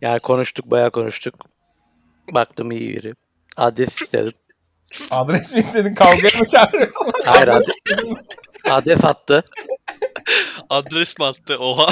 [0.00, 1.34] Yani konuştuk, bayağı konuştuk.
[2.32, 3.14] Baktım iyi biri.
[3.56, 4.32] Adres istedim.
[5.10, 5.94] Adres mi istedin?
[5.94, 7.12] Kavgaya mı çağırıyorsun?
[7.26, 7.66] Hayır Adres
[8.70, 9.44] adres, attı.
[10.70, 11.58] Adres mi attı?
[11.58, 11.86] Oha.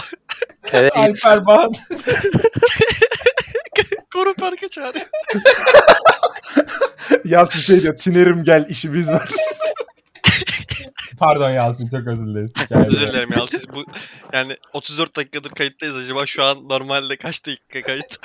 [0.73, 0.97] Eve git.
[0.97, 1.73] Alper Bağın.
[4.15, 5.07] Koru parka çağırıyor.
[7.25, 7.99] Yalçın şey diyor.
[7.99, 9.31] Tinerim gel işi biz var.
[11.25, 12.55] Pardon Yalçın çok özür dileriz.
[12.71, 13.47] Özür dilerim ya.
[13.47, 13.85] Siz bu
[14.33, 18.17] yani 34 dakikadır kayıttayız acaba şu an normalde kaç dakika kayıt?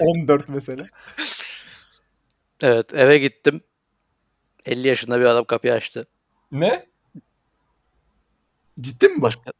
[0.00, 0.86] 14 mesela.
[2.62, 3.60] Evet eve gittim.
[4.66, 6.06] 50 yaşında bir adam kapıyı açtı.
[6.52, 6.86] Ne?
[8.80, 9.22] Ciddi mi?
[9.22, 9.52] Başka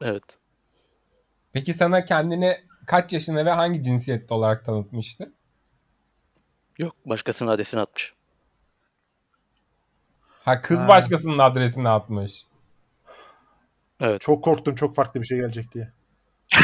[0.00, 0.24] Evet.
[1.52, 5.32] Peki sana kendini kaç yaşında ve hangi cinsiyette olarak tanıtmıştı?
[6.78, 8.14] Yok başkasının adresini atmış.
[10.50, 10.88] Ha kız Ha.
[10.88, 12.44] başkasının adresini atmış.
[14.20, 15.92] Çok korktum çok farklı bir şey gelecek diye.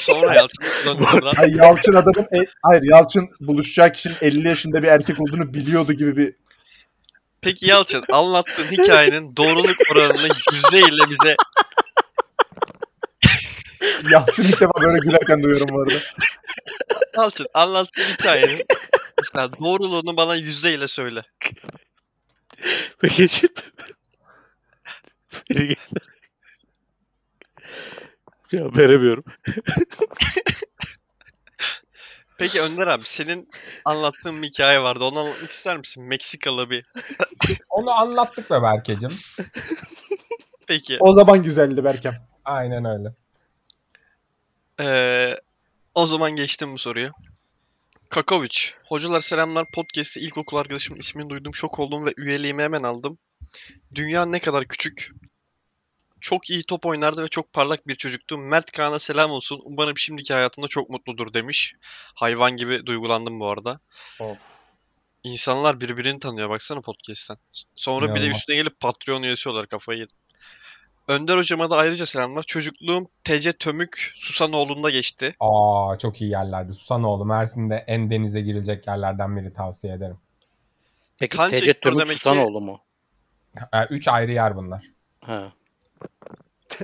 [0.00, 1.32] Sonra Yalçın döndü oradan.
[1.36, 6.16] Hayır Yalçın adamın e- hayır Yalçın buluşacağı kişinin 50 yaşında bir erkek olduğunu biliyordu gibi
[6.16, 6.34] bir
[7.40, 11.36] Peki Yalçın anlattığın hikayenin doğruluk oranını %50 bize
[14.10, 15.94] Yalçın ilk defa böyle gülerken duyuyorum bu arada.
[17.16, 18.64] Yalçın anlattığın hikayenin
[19.18, 21.22] mesela doğruluğunu bana %50 söyle.
[23.04, 23.60] Peki şimdi.
[25.50, 26.00] Biri geldi.
[28.52, 29.24] Ya veremiyorum.
[32.38, 33.48] Peki Önder abi senin
[33.84, 35.04] anlattığın bir hikaye vardı.
[35.04, 36.04] Onu anlatmak ister misin?
[36.04, 36.86] Meksikalı bir.
[37.68, 39.10] Onu anlattık be Berke'cim.
[40.66, 40.96] Peki.
[41.00, 42.28] O zaman güzeldi Berkem.
[42.44, 43.12] Aynen öyle.
[44.80, 45.36] Ee,
[45.94, 47.10] o zaman geçtim bu soruyu.
[48.08, 48.74] Kakoviç.
[48.84, 49.70] Hocalar selamlar.
[49.70, 51.54] Podcast'te ilkokul arkadaşımın ismini duydum.
[51.54, 53.18] Şok oldum ve üyeliğimi hemen aldım.
[53.94, 55.12] Dünya ne kadar küçük.
[56.20, 58.38] Çok iyi top oynardı ve çok parlak bir çocuktu.
[58.38, 59.60] Mert Kaan'a selam olsun.
[59.64, 61.74] Umarım şimdiki hayatında çok mutludur demiş.
[62.14, 63.80] Hayvan gibi duygulandım bu arada.
[64.20, 64.38] Of.
[65.24, 67.36] İnsanlar birbirini tanıyor baksana podcast'ten.
[67.76, 70.16] Sonra bir de üstüne gelip Patreon üyesi olarak kafayı yedim.
[71.08, 72.42] Önder hocama da ayrıca selamlar.
[72.42, 75.34] Çocukluğum TC Tömük Susanoğlu'nda geçti.
[75.40, 76.74] Aa çok iyi yerlerdi.
[76.74, 80.16] Susanoğlu Mersin'de en denize girilecek yerlerden biri tavsiye ederim.
[81.20, 82.80] Peki Kan TC Tömük demek ki- Susanoğlu mu?
[83.72, 84.84] Ee, üç ayrı yer bunlar.
[85.20, 85.52] Ha.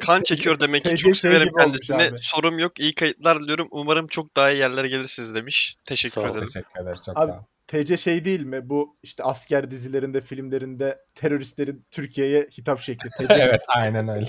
[0.00, 2.02] Kan çekiyor demek ki TC çok şey severim gibi olmuş kendisini.
[2.02, 2.18] abi.
[2.22, 2.80] Sorum yok.
[2.80, 3.68] iyi kayıtlar diliyorum.
[3.70, 5.76] Umarım çok daha iyi yerlere gelirsiniz demiş.
[5.84, 6.30] Teşekkür Sağ ol.
[6.32, 6.46] ederim.
[6.46, 7.42] Teşekkür ederiz çok Abi- sağ ol.
[7.70, 8.68] TC şey değil mi?
[8.68, 13.10] Bu işte asker dizilerinde, filmlerinde teröristlerin Türkiye'ye hitap şekli.
[13.10, 13.26] TC.
[13.34, 14.28] evet aynen öyle.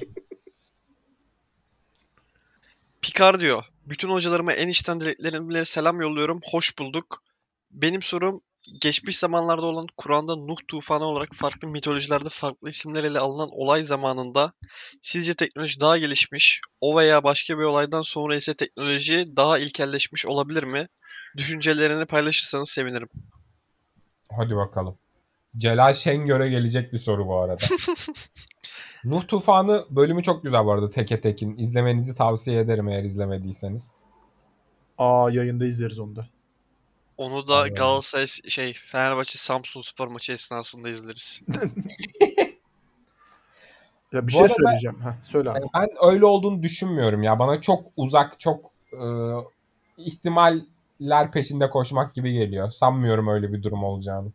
[3.02, 3.64] Pikar diyor.
[3.86, 6.40] Bütün hocalarıma en içten dileklerimle selam yolluyorum.
[6.52, 7.24] Hoş bulduk.
[7.72, 8.42] Benim sorum
[8.82, 14.54] geçmiş zamanlarda olan Kur'an'da Nuh tufanı olarak farklı mitolojilerde farklı isimlerle alınan olay zamanında
[15.02, 20.64] sizce teknoloji daha gelişmiş, o veya başka bir olaydan sonra ise teknoloji daha ilkelleşmiş olabilir
[20.64, 20.88] mi?
[21.38, 23.10] Düşüncelerini paylaşırsanız sevinirim.
[24.38, 24.98] Hadi bakalım.
[25.58, 27.64] Celal Şengör'e gelecek bir soru bu arada.
[29.04, 31.58] Nuh Tufanı bölümü çok güzel bu arada teke tekin.
[31.58, 33.96] İzlemenizi tavsiye ederim eğer izlemediyseniz.
[34.98, 36.28] Aa yayında izleriz onu da.
[37.22, 37.76] Onu da Anladım.
[37.76, 41.42] Galatasaray şey Fenerbahçe Samsun Spor maçı esnasında izleriz.
[44.12, 44.98] Ya bir Bu şey arada- söyleyeceğim.
[45.04, 45.60] Heh, söyle abi.
[45.60, 47.40] Yani ben öyle olduğunu düşünmüyorum ya.
[47.40, 49.06] Bana çok uzak, çok e,
[49.98, 52.72] ihtimaller peşinde koşmak gibi geliyor.
[52.72, 54.32] Sanmıyorum öyle bir durum olacağını.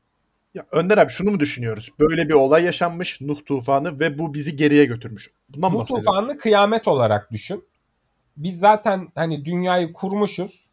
[0.54, 1.92] Ya Önder abi şunu mu düşünüyoruz?
[2.00, 5.30] Böyle bir olay yaşanmış Nuh tufanı ve bu bizi geriye götürmüş.
[5.48, 7.64] Bundan Nuh tufanını kıyamet olarak düşün.
[8.36, 10.66] Biz zaten hani dünyayı kurmuşuz.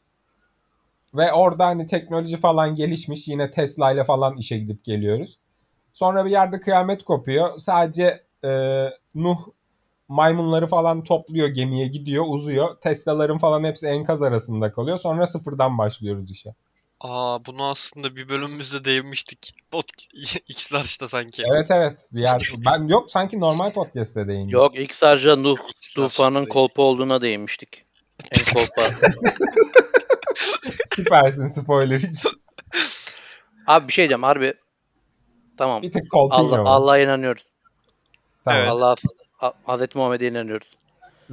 [1.15, 3.27] Ve orada hani teknoloji falan gelişmiş.
[3.27, 5.39] Yine Tesla ile falan işe gidip geliyoruz.
[5.93, 7.59] Sonra bir yerde kıyamet kopuyor.
[7.59, 8.49] Sadece e,
[9.15, 9.37] Nuh
[10.07, 12.75] maymunları falan topluyor gemiye gidiyor uzuyor.
[12.81, 14.97] Tesla'ların falan hepsi enkaz arasında kalıyor.
[14.97, 16.55] Sonra sıfırdan başlıyoruz işe.
[16.99, 19.55] Aa bunu aslında bir bölümümüzde değinmiştik.
[19.73, 19.85] Bot
[20.47, 21.43] X-Large'da sanki.
[21.53, 22.51] Evet evet bir yer.
[22.65, 24.49] Ben yok sanki normal podcast'te değindim.
[24.49, 27.85] Yok ilk sarca Nuh X-Large'da tufanın kolpa olduğuna değinmiştik.
[28.31, 28.81] En kolpa.
[30.95, 32.29] Süpersin spoiler için.
[33.67, 34.53] Abi bir şey diyeceğim harbi.
[35.57, 35.81] Tamam.
[35.81, 36.69] Bir tık Allah.
[36.69, 37.45] Allah'a inanıyoruz.
[38.45, 38.71] Tamam, Evet.
[38.71, 38.95] Allah
[39.37, 40.67] Ha- Hazreti Muhammed'e inanıyoruz.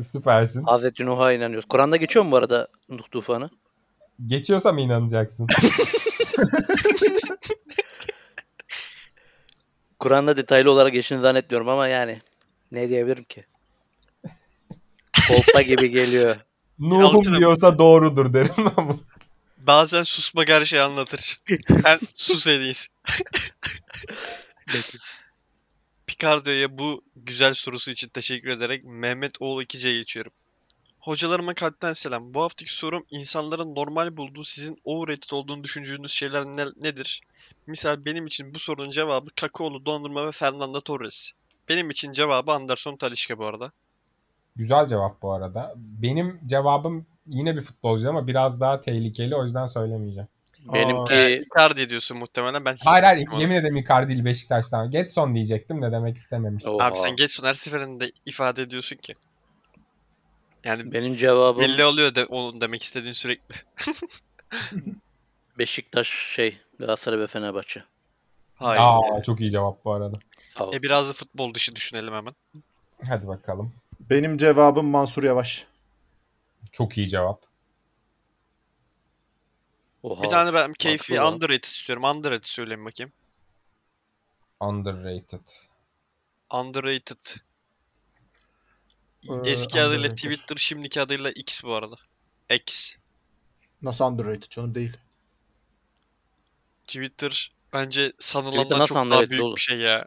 [0.02, 0.62] süpersin.
[0.62, 1.68] Hazreti Nuh'a inanıyoruz.
[1.68, 3.50] Kur'an'da geçiyor mu bu arada Nuh tufanı?
[4.26, 5.46] Geçiyorsa mı inanacaksın?
[9.98, 12.18] Kur'an'da detaylı olarak geçtiğini zannetmiyorum ama yani
[12.72, 13.44] ne diyebilirim ki?
[15.28, 16.36] Kolpa gibi geliyor.
[16.78, 18.96] Nuh'um diyorsa doğrudur derim ama.
[19.60, 21.40] Bazen susmak her şeyi anlatır.
[21.84, 22.88] Sen sus iyisi.
[26.06, 30.32] Picardo'ya bu güzel sorusu için teşekkür ederek Mehmet Oğul 2C'ye geçiyorum.
[31.00, 32.34] Hocalarıma kalpten selam.
[32.34, 37.20] Bu haftaki sorum insanların normal bulduğu sizin overrated olduğunu düşündüğünüz şeyler ne- nedir?
[37.66, 41.32] Misal benim için bu sorunun cevabı kakaolu dondurma ve Fernando Torres.
[41.68, 43.72] Benim için cevabı Anderson Talisca bu arada.
[44.56, 45.74] Güzel cevap bu arada.
[45.76, 50.28] Benim cevabım yine bir futbolcu ama biraz daha tehlikeli o yüzden söylemeyeceğim.
[50.72, 52.64] Benimki Ee, Icardi diyorsun muhtemelen.
[52.64, 53.40] Ben Hayır hayır onu.
[53.40, 54.90] yemin ederim Icardi değil Beşiktaş'tan.
[54.90, 56.66] Getson diyecektim de demek istememiş.
[56.66, 56.86] Oha.
[56.86, 59.14] Abi sen Getson her seferinde ifade ediyorsun ki.
[60.64, 63.54] Yani benim cevabım belli oluyor de, onun demek istediğin sürekli.
[65.58, 67.84] Beşiktaş şey Galatasaray ve Fenerbahçe.
[68.54, 68.80] Hayır.
[68.82, 70.18] Aa çok iyi cevap bu arada.
[70.48, 70.74] Sağ ol.
[70.74, 72.34] E biraz da futbol dışı düşünelim hemen.
[73.08, 73.72] Hadi bakalım.
[74.00, 75.66] Benim cevabım Mansur Yavaş.
[76.72, 77.42] Çok iyi cevap.
[80.02, 80.22] Oha.
[80.22, 81.34] Bir tane ben keyfi lan.
[81.34, 82.04] underrated istiyorum.
[82.04, 83.12] Underrated söyleyeyim bakayım.
[84.60, 85.40] Underrated.
[86.52, 87.40] Underrated.
[89.28, 90.16] Ee, Eski adıyla underrated.
[90.16, 91.96] Twitter, şimdiki adıyla X bu arada.
[92.50, 92.94] X.
[93.82, 94.96] Nasıl underrated canım değil.
[96.86, 99.56] Twitter bence Twitter sanılandan nasıl çok daha underrated büyük oğlum?
[99.56, 100.06] bir şey ya.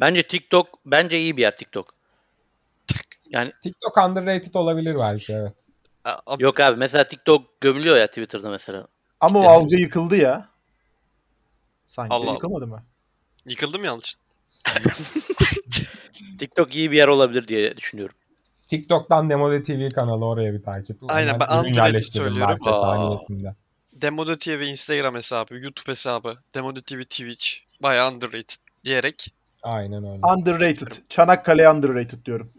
[0.00, 1.97] Bence TikTok bence iyi bir yer TikTok.
[3.30, 5.52] Yani TikTok underrated olabilir belki evet.
[6.38, 8.86] Yok abi mesela TikTok gömülüyor ya Twitter'da mesela.
[9.20, 10.48] Ama o algı yıkıldı ya.
[11.88, 12.32] Sanki Allah Allah.
[12.32, 12.82] yıkılmadı mı?
[13.46, 14.16] Yıkıldım yanlış.
[16.38, 18.16] TikTok iyi bir yer olabilir diye düşünüyorum.
[18.68, 20.98] TikTok'tan Demode TV kanalı oraya bir takip.
[21.08, 22.58] Aynen, ben yerleştirdim söylüyorum.
[22.64, 23.54] saniyesinde.
[23.92, 27.46] Demode TV Instagram hesabı, YouTube hesabı, Demode TV Twitch.
[27.82, 30.26] Bayağı underrated diyerek Aynen öyle.
[30.26, 30.92] Underrated.
[31.08, 32.52] Çanakkale underrated diyorum.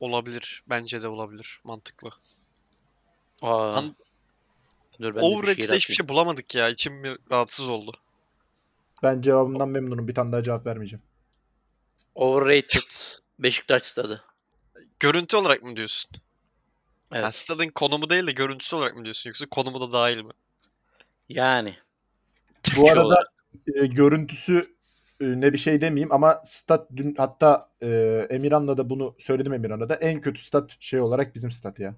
[0.00, 0.62] Olabilir.
[0.68, 1.60] Bence de olabilir.
[1.64, 2.10] Mantıklı.
[3.42, 3.72] Aa.
[3.76, 3.96] An-
[5.00, 5.96] Dur ben de bir şehir Overrated'de hiçbir atayım.
[5.96, 6.68] şey bulamadık ya.
[6.68, 7.92] İçim bir rahatsız oldu.
[9.02, 10.08] Ben cevabımdan memnunum.
[10.08, 11.02] Bir tane daha cevap vermeyeceğim.
[12.14, 12.82] Overrated
[13.38, 14.24] Beşiktaş stadı.
[15.00, 16.10] Görüntü olarak mı diyorsun?
[17.12, 17.22] Evet.
[17.22, 19.30] Yani stadın konumu değil de görüntüsü olarak mı diyorsun?
[19.30, 20.32] Yoksa konumu da dahil mi?
[21.28, 21.76] Yani.
[22.76, 23.24] Bu arada
[23.74, 24.74] e, görüntüsü
[25.20, 29.94] ne bir şey demeyeyim ama stat dün hatta e, Emirhan'la da bunu söyledim Emirhan'a da
[29.94, 31.94] en kötü stat şey olarak bizim stat ya.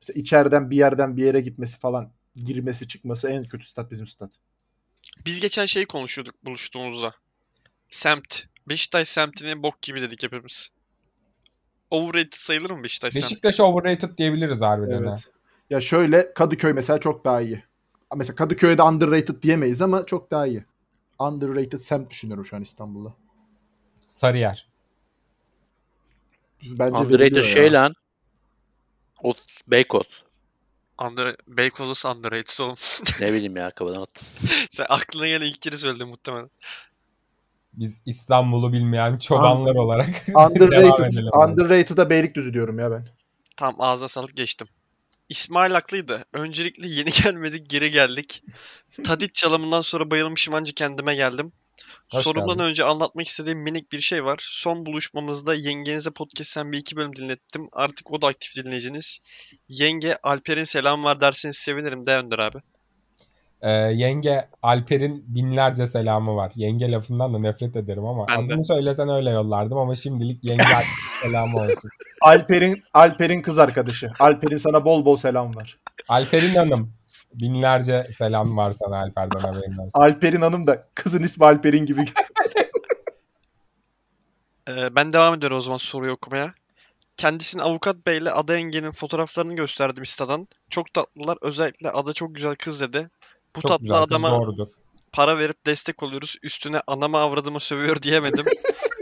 [0.00, 4.30] Mesela içeriden bir yerden bir yere gitmesi falan girmesi çıkması en kötü stat bizim stat.
[5.26, 7.14] Biz geçen şeyi konuşuyorduk buluştuğumuzda.
[7.90, 8.42] Semt.
[8.68, 10.70] Beşiktaş semtini bok gibi dedik hepimiz.
[11.90, 13.26] Overrated sayılır mı Beşiktaş semti?
[13.26, 15.04] Beşiktaş overrated diyebiliriz harbiden.
[15.04, 15.08] ha.
[15.10, 15.30] Evet.
[15.70, 17.64] Ya şöyle Kadıköy mesela çok daha iyi.
[18.16, 20.64] Mesela Kadıköy'de underrated diyemeyiz ama çok daha iyi.
[21.20, 23.14] Underrated semt düşünüyorum şu an İstanbul'da.
[24.06, 24.68] Sarıyer.
[26.62, 27.72] Bence Underrated şey ya.
[27.72, 27.94] lan.
[29.22, 29.34] O
[29.68, 30.06] Beykoz.
[31.00, 32.76] Under, Beykoz'u underrated oğlum.
[33.20, 34.26] Ne bileyim ya kafadan attım.
[34.70, 36.50] Sen aklına gelen ilk kere söyledin muhtemelen.
[37.72, 41.30] Biz İstanbul'u bilmeyen çobanlar olarak devam Underrated, edelim.
[41.48, 43.08] underrated'a Beylikdüzü diyorum ya ben.
[43.56, 44.68] Tamam ağzına sağlık geçtim.
[45.30, 46.24] İsmail haklıydı.
[46.32, 48.42] Öncelikle yeni gelmedik geri geldik.
[49.04, 51.52] Tadiç çalımından sonra bayılmışım anca kendime geldim.
[52.10, 52.68] Hoş Sorumdan geldin.
[52.68, 54.38] önce anlatmak istediğim minik bir şey var.
[54.40, 57.68] Son buluşmamızda yengenize podcast'ten bir iki bölüm dinlettim.
[57.72, 59.18] Artık o da aktif dinleyiciniz.
[59.68, 62.58] Yenge Alper'in selam var derseniz sevinirim de Önder abi.
[63.62, 66.52] Ee, yenge Alper'in binlerce selamı var.
[66.54, 68.52] Yenge lafından da nefret ederim ama Ben de.
[68.52, 70.62] adını söylesen öyle yollardım ama şimdilik yenge
[71.22, 71.90] selamı olsun.
[72.22, 74.10] Alper'in Alper'in kız arkadaşı.
[74.20, 75.78] Alper'in sana bol bol selam var.
[76.08, 76.92] Alper'in hanım
[77.40, 80.00] binlerce selam var sana Alper'den haberin olsun.
[80.00, 82.04] Alper'in hanım da kızın ismi Alper'in gibi.
[84.68, 86.54] Ee, ben devam ediyorum o zaman soruyu okumaya.
[87.16, 90.48] Kendisini avukat beyle Ada yengenin fotoğraflarını gösterdim Insta'dan.
[90.70, 91.38] Çok tatlılar.
[91.42, 93.10] Özellikle Ada çok güzel kız dedi.
[93.56, 94.68] Bu Çok tatlı güzel kız adama doğrudur.
[95.12, 96.36] para verip destek oluyoruz.
[96.42, 98.44] Üstüne anama avradımı sövüyor diyemedim.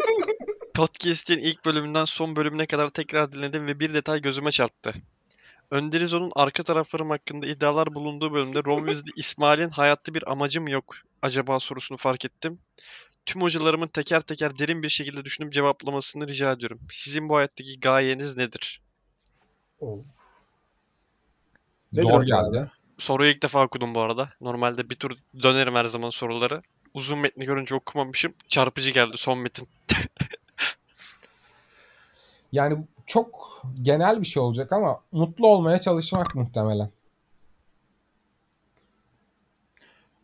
[0.75, 4.95] Podcast'in ilk bölümünden son bölümüne kadar tekrar dinledim ve bir detay gözüme çarptı.
[5.71, 11.61] Önderizo'nun arka taraflarım hakkında iddialar bulunduğu bölümde Ron Weasley İsmail'in hayatta bir amacım yok acaba
[11.61, 12.59] sorusunu fark ettim.
[13.27, 16.81] Tüm hocalarımın teker teker derin bir şekilde düşünüp cevaplamasını rica ediyorum.
[16.91, 18.81] Sizin bu hayattaki gayeniz nedir?
[21.93, 22.71] Nedir Zor geldi.
[22.99, 24.29] Soruyu ilk defa okudum bu arada.
[24.41, 25.11] Normalde bir tur
[25.43, 26.63] dönerim her zaman soruları.
[26.95, 28.35] Uzun metni görünce okumamışım.
[28.49, 29.69] Çarpıcı geldi son metin.
[32.53, 36.91] Yani çok genel bir şey olacak ama mutlu olmaya çalışmak muhtemelen.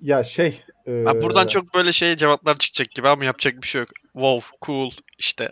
[0.01, 0.61] Ya şey.
[0.87, 3.89] e, Ha, buradan çok böyle şey cevaplar çıkacak gibi ama yapacak bir şey yok.
[4.13, 5.51] Wow, cool, işte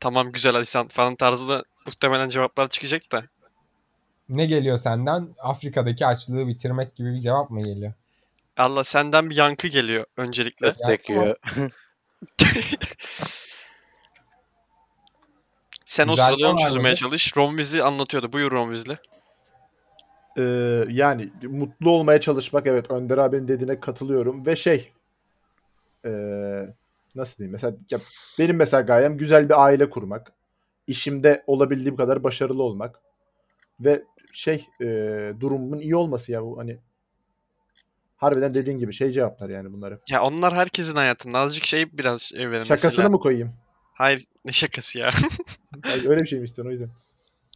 [0.00, 3.24] tamam güzel Alisan falan tarzı da muhtemelen cevaplar çıkacak da.
[4.28, 5.28] Ne geliyor senden?
[5.38, 7.92] Afrika'daki açlığı bitirmek gibi bir cevap mı geliyor?
[8.56, 10.66] Allah senden bir yankı geliyor öncelikle.
[10.66, 11.36] Destekliyor.
[15.86, 16.94] Sen o Güzel sırada onu çözmeye mıydı?
[16.94, 17.24] çalış.
[17.24, 18.32] Weasley anlatıyordu.
[18.32, 18.96] Buyur Ron Weasley.
[20.36, 20.42] e,
[20.90, 24.92] yani mutlu olmaya çalışmak evet Önder abinin dediğine katılıyorum ve şey
[26.06, 26.10] e,
[27.14, 27.98] nasıl diyeyim mesela ya
[28.38, 30.32] benim mesela gayem güzel bir aile kurmak.
[30.86, 33.00] işimde olabildiğim kadar başarılı olmak
[33.80, 34.02] ve
[34.32, 34.86] şey e,
[35.40, 36.78] durumumun iyi olması ya bu hani
[38.16, 39.98] harbiden dediğin gibi şey cevaplar yani bunları.
[40.10, 41.38] Ya onlar herkesin hayatında.
[41.38, 43.08] Azıcık şey biraz şey verin Şakasını mesela.
[43.08, 43.52] mı koyayım?
[43.94, 45.10] Hayır ne şakası ya.
[45.84, 46.90] Ay, öyle bir şey mi istiyorsun o yüzden?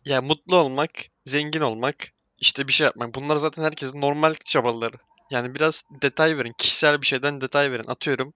[0.05, 0.91] Ya mutlu olmak,
[1.25, 1.97] zengin olmak,
[2.39, 3.15] işte bir şey yapmak.
[3.15, 4.97] Bunlar zaten herkesin normal çabaları.
[5.31, 6.55] Yani biraz detay verin.
[6.59, 7.89] Kişisel bir şeyden detay verin.
[7.89, 8.35] Atıyorum.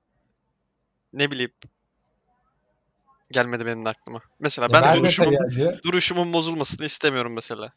[1.13, 1.53] Ne bileyim.
[3.31, 4.21] Gelmedi benim de aklıma.
[4.41, 5.39] Mesela ben Ver duruşumun,
[5.85, 7.71] duruşumun bozulmasını istemiyorum mesela.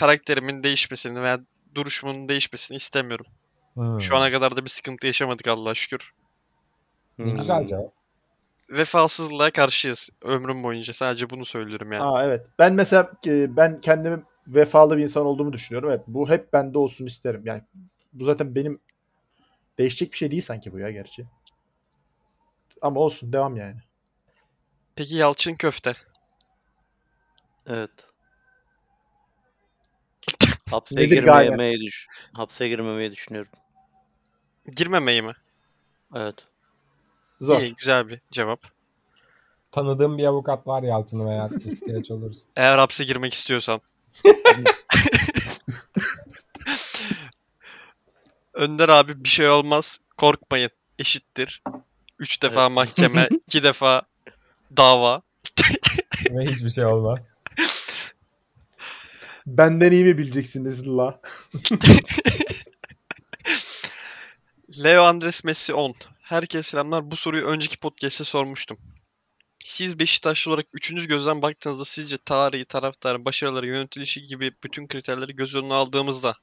[0.00, 1.40] Karakterimin değişmesini veya
[1.74, 3.26] duruşumun değişmesini istemiyorum.
[3.74, 4.00] Hmm.
[4.00, 6.12] Şu ana kadar da bir sıkıntı yaşamadık Allah'a şükür.
[7.18, 7.66] Ne güzel Hmm.
[7.66, 7.92] cevap.
[8.70, 10.92] Vefasızlığa karşıyız ömrüm boyunca.
[10.92, 12.04] Sadece bunu söylüyorum yani.
[12.04, 12.46] Aa evet.
[12.58, 15.90] Ben mesela e, ben kendimi vefalı bir insan olduğumu düşünüyorum.
[15.90, 17.42] Evet bu hep bende olsun isterim.
[17.44, 17.62] Yani
[18.12, 18.80] bu zaten benim
[19.78, 21.26] değişecek bir şey değil sanki bu ya gerçi.
[22.82, 23.80] Ama olsun devam yani.
[24.96, 25.94] Peki Yalçın Köfte.
[27.66, 28.09] Evet.
[30.70, 33.52] Hapse girmemeyi düş Hapse girmemeyi düşünüyorum.
[34.76, 35.32] Girmemeyi mi?
[36.14, 36.34] Evet.
[37.40, 37.60] Zor.
[37.60, 38.60] İyi, güzel bir cevap.
[39.70, 42.46] Tanıdığım bir avukat var Yalçın'ı veya ihtiyaç olursa.
[42.56, 43.80] Eğer hapse girmek istiyorsan.
[48.54, 50.00] Önder abi bir şey olmaz.
[50.16, 50.70] Korkmayın.
[50.98, 51.62] Eşittir.
[52.18, 52.72] Üç defa Evet.
[52.72, 54.02] mahkeme, iki defa
[54.76, 55.22] dava.
[56.30, 57.34] Ve hiçbir şey olmaz.
[59.46, 61.20] Benden iyi mi bileceksiniz la?
[64.84, 65.94] Leo Andres Messi 10.
[66.20, 67.10] Herkese selamlar.
[67.10, 68.78] Bu soruyu önceki podcast'te sormuştum.
[69.64, 75.54] Siz Beşiktaşlı olarak üçüncü gözden baktığınızda sizce tarihi, taraftarı, başarıları, yönetilişi gibi bütün kriterleri göz
[75.54, 76.36] önüne aldığımızda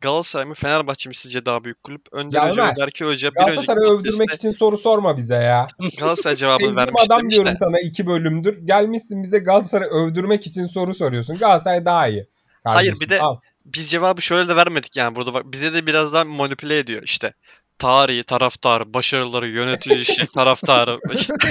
[0.00, 2.02] Galatasaray mı Fenerbahçe mi sizce daha büyük kulüp?
[2.12, 5.16] Önder Ya Hoca ve Ömer, Berke Hoca bir önceki Galatasaray'ı övdürmek podcast'te için soru sorma
[5.16, 5.66] bize ya.
[6.00, 7.56] Galatasaray cevabını vermiş adam diyorum de.
[7.58, 8.58] sana iki bölümdür.
[8.66, 11.38] Gelmişsin bize Galatasaray'ı övdürmek için soru soruyorsun.
[11.38, 12.26] Galatasaray daha iyi.
[12.64, 13.36] Hayır, Kardeşim, bir de- al.
[13.64, 17.32] Biz cevabı şöyle de vermedik yani burada bak bize de biraz daha manipüle ediyor işte.
[17.78, 20.98] Tarihi, taraftarı, başarıları, yönetilişi, taraftarı.
[21.14, 21.34] işte.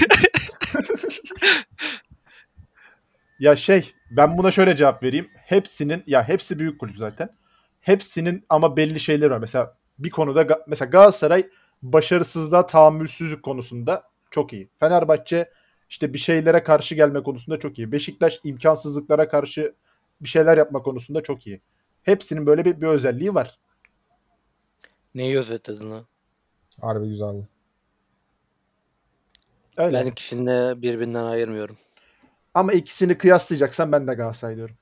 [3.39, 5.29] Ya şey ben buna şöyle cevap vereyim.
[5.45, 7.29] Hepsinin ya hepsi büyük kulüp zaten.
[7.85, 9.37] Hepsinin ama belli şeyleri var.
[9.37, 11.49] Mesela bir konuda mesela Galatasaray
[11.81, 14.69] başarısızlığa tahammülsüzlük konusunda çok iyi.
[14.79, 15.51] Fenerbahçe
[15.89, 17.91] işte bir şeylere karşı gelme konusunda çok iyi.
[17.91, 19.75] Beşiktaş imkansızlıklara karşı
[20.21, 21.61] bir şeyler yapma konusunda çok iyi.
[22.03, 23.59] Hepsinin böyle bir, bir özelliği var.
[25.15, 26.05] Neyi özetledin lan?
[26.81, 27.47] Harbi güzeldi.
[29.77, 29.99] Öyle.
[29.99, 31.77] Ben ikisini de birbirinden ayırmıyorum.
[32.53, 34.75] Ama ikisini kıyaslayacaksan ben de Galatasaray diyorum.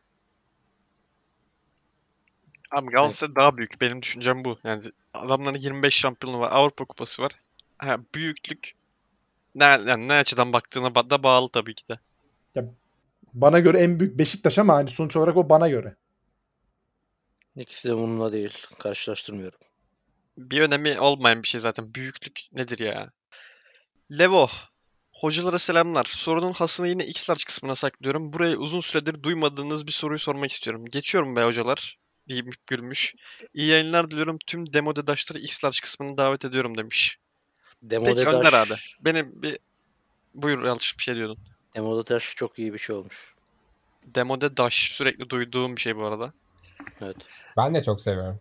[2.74, 3.82] Abi Galatasaray daha büyük.
[3.82, 4.58] Benim düşüncem bu.
[4.64, 6.52] Yani adamların 25 şampiyonluğu var.
[6.52, 7.32] Avrupa Kupası var.
[7.78, 8.74] Ha, büyüklük
[9.56, 12.00] ne, yani ne açıdan baktığına ba- da bağlı tabii ki de.
[13.34, 15.96] Bana göre en büyük Beşiktaş ama hani sonuç olarak o bana göre.
[17.56, 18.66] İkisi de bununla değil.
[18.80, 19.60] Karşılaştırmıyorum.
[20.38, 21.94] Bir önemi olmayan bir şey zaten.
[21.96, 23.12] Büyüklük nedir ya?
[24.12, 24.48] Levo.
[25.12, 26.04] Hocalara selamlar.
[26.04, 28.34] Sorunun hasını yine X-Large kısmına saklıyorum.
[28.34, 30.86] Buraya uzun süredir duymadığınız bir soruyu sormak istiyorum.
[30.86, 31.98] Geçiyorum be hocalar.
[32.30, 33.16] Deyip gülmüş.
[33.54, 34.38] İyi yayınlar diliyorum.
[34.48, 37.20] Tüm demo dedaşları X-Large kısmına davet ediyorum demiş.
[37.84, 38.74] Demo Peki Detaş- Önder abi.
[39.02, 39.60] Benim bir...
[40.34, 41.38] Buyur Yalçın bir şey diyordun.
[41.76, 43.34] Demo Detaş çok iyi bir şey olmuş.
[44.06, 46.34] Demode Dash sürekli duyduğum bir şey bu arada.
[47.02, 47.18] Evet.
[47.58, 48.40] Ben de çok seviyorum.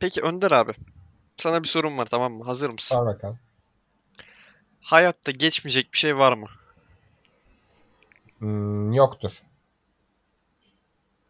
[0.00, 0.72] Peki Önder abi.
[1.36, 2.44] Sana bir sorum var tamam mı?
[2.44, 2.94] Hazır mısın?
[2.94, 3.38] Sor bakalım.
[4.80, 6.46] Hayatta geçmeyecek bir şey var mı?
[8.38, 9.42] Hmm, yoktur.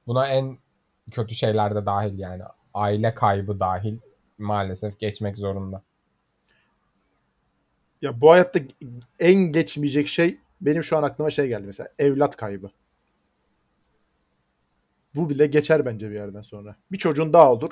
[0.07, 0.59] Buna en
[1.11, 2.42] kötü şeyler de dahil yani.
[2.74, 3.98] Aile kaybı dahil
[4.38, 5.82] maalesef geçmek zorunda.
[8.02, 8.61] Ya bu hayatta
[9.18, 12.70] en geçmeyecek şey benim şu an aklıma şey geldi mesela evlat kaybı.
[15.14, 16.76] Bu bile geçer bence bir yerden sonra.
[16.92, 17.70] Bir çocuğun daha olur.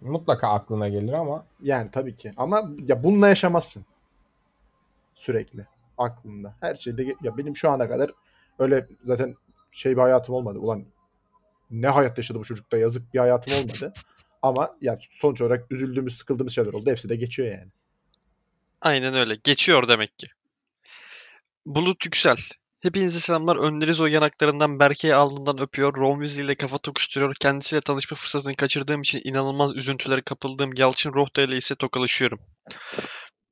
[0.00, 2.30] Mutlaka aklına gelir ama Yani tabii ki.
[2.36, 3.84] Ama ya bununla yaşamazsın.
[5.14, 5.66] Sürekli.
[5.98, 6.54] Aklında.
[6.60, 8.10] Her şeyde ya benim şu ana kadar
[8.58, 9.34] öyle zaten
[9.72, 10.58] şey bir hayatım olmadı.
[10.58, 10.84] Ulan
[11.72, 13.92] ne hayat yaşadı bu çocuk da yazık bir hayatım olmadı.
[14.42, 16.90] Ama ya sonuç olarak üzüldüğümüz, sıkıldığımız şeyler oldu.
[16.90, 17.70] Hepsi de geçiyor yani.
[18.80, 19.38] Aynen öyle.
[19.44, 20.26] Geçiyor demek ki.
[21.66, 22.36] Bulut Yüksel.
[22.82, 23.56] Hepinize selamlar.
[23.56, 25.96] Önderiz o yanaklarından Berke'yi alnından öpüyor.
[25.96, 27.34] Ron Weasley ile kafa tokuşturuyor.
[27.34, 32.40] Kendisiyle tanışma fırsatını kaçırdığım için inanılmaz üzüntülere kapıldığım Yalçın Rohta ile ise tokalaşıyorum.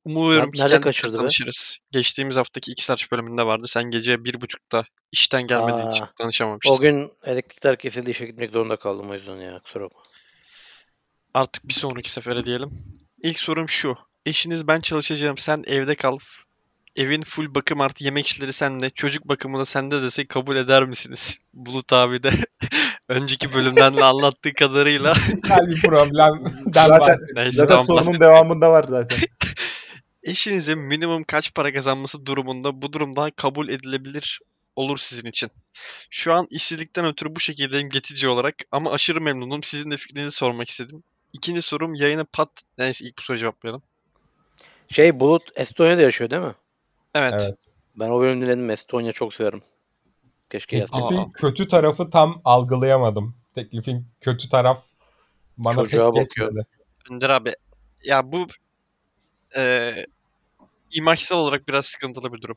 [0.04, 1.18] Umuyorum ki nerede kaçırdı be?
[1.18, 1.78] tanışırız.
[1.90, 3.64] Geçtiğimiz haftaki X-Large bölümünde vardı.
[3.66, 6.74] Sen gece bir buçukta işten gelmediğin için Aa, tanışamamıştın.
[6.74, 10.00] O gün elektrikler kesildi işe gitmek zorunda kaldım o yüzden ya kusura bakma.
[11.34, 12.70] Artık bir sonraki sefere diyelim.
[13.22, 13.96] İlk sorum şu.
[14.26, 16.18] Eşiniz ben çalışacağım sen evde kal.
[16.96, 18.90] Evin full bakım artı yemek işleri sende.
[18.90, 21.40] Çocuk bakımı da sende dese kabul eder misiniz?
[21.54, 22.30] Bulut abi de
[23.08, 25.14] önceki bölümden de anlattığı kadarıyla.
[25.44, 27.36] Bir problemden Zaten, bahsediyor.
[27.36, 28.20] Neyse zaten sorunun bahsettik.
[28.20, 29.18] devamında var zaten.
[30.22, 34.40] Eşinizin minimum kaç para kazanması durumunda bu durumdan kabul edilebilir
[34.76, 35.50] olur sizin için.
[36.10, 39.62] Şu an işsizlikten ötürü bu şekildeyim geçici olarak ama aşırı memnunum.
[39.62, 41.02] Sizin de fikrinizi sormak istedim.
[41.32, 42.50] İkinci sorum yayını pat...
[42.78, 43.82] Neyse ilk bu soruyu cevaplayalım.
[44.88, 46.54] Şey Bulut Estonya'da yaşıyor değil mi?
[47.14, 47.34] Evet.
[47.40, 47.58] Evet.
[47.96, 48.70] Ben o bölüm dinledim.
[48.70, 49.62] Estonya çok severim.
[50.50, 51.08] Keşke yazsaydım.
[51.08, 53.36] Teklifin kötü tarafı tam algılayamadım.
[53.54, 54.84] Teklifin kötü taraf
[55.58, 56.64] bana Çocuğa pek bakıyor.
[57.10, 57.52] Önder abi
[58.04, 58.46] ya bu
[59.56, 60.06] eee
[60.92, 62.56] imajsal olarak biraz sıkıntılı bir durum.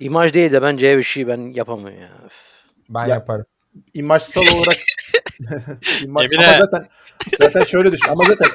[0.00, 2.10] İmaj değil de bence ev işi ben yapamam ya.
[2.26, 2.32] Üf.
[2.88, 3.46] Ben Ya- yaparım.
[3.94, 4.76] İmajsal olarak
[6.02, 6.24] İmaj...
[6.26, 6.46] Emine.
[6.46, 6.88] ama zaten
[7.40, 8.48] zaten şöyle düşün ama zaten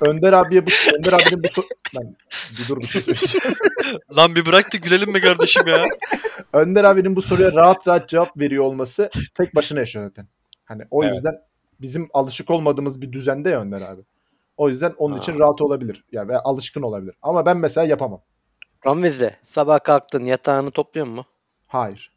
[0.00, 1.62] Önder abiye bu Önder abinin bu so...
[1.96, 2.16] Lan
[2.58, 3.56] bir dur bir şey söyleyeceğim.
[4.16, 5.84] Lan bir bırak da gülelim be kardeşim ya.
[6.52, 10.26] Önder abinin bu soruya rahat rahat cevap veriyor olması tek başına yaşıyor zaten.
[10.64, 11.14] Hani o Evet.
[11.14, 11.34] yüzden
[11.80, 14.00] bizim alışık olmadığımız bir düzende ya Önder abi.
[14.60, 15.38] O yüzden onun için Aa.
[15.38, 16.04] rahat olabilir.
[16.12, 17.14] Ya ve alışkın olabilir.
[17.22, 18.22] Ama ben mesela yapamam.
[18.86, 21.24] Ramiz'le sabah kalktın yatağını topluyor mu?
[21.66, 22.12] Hayır.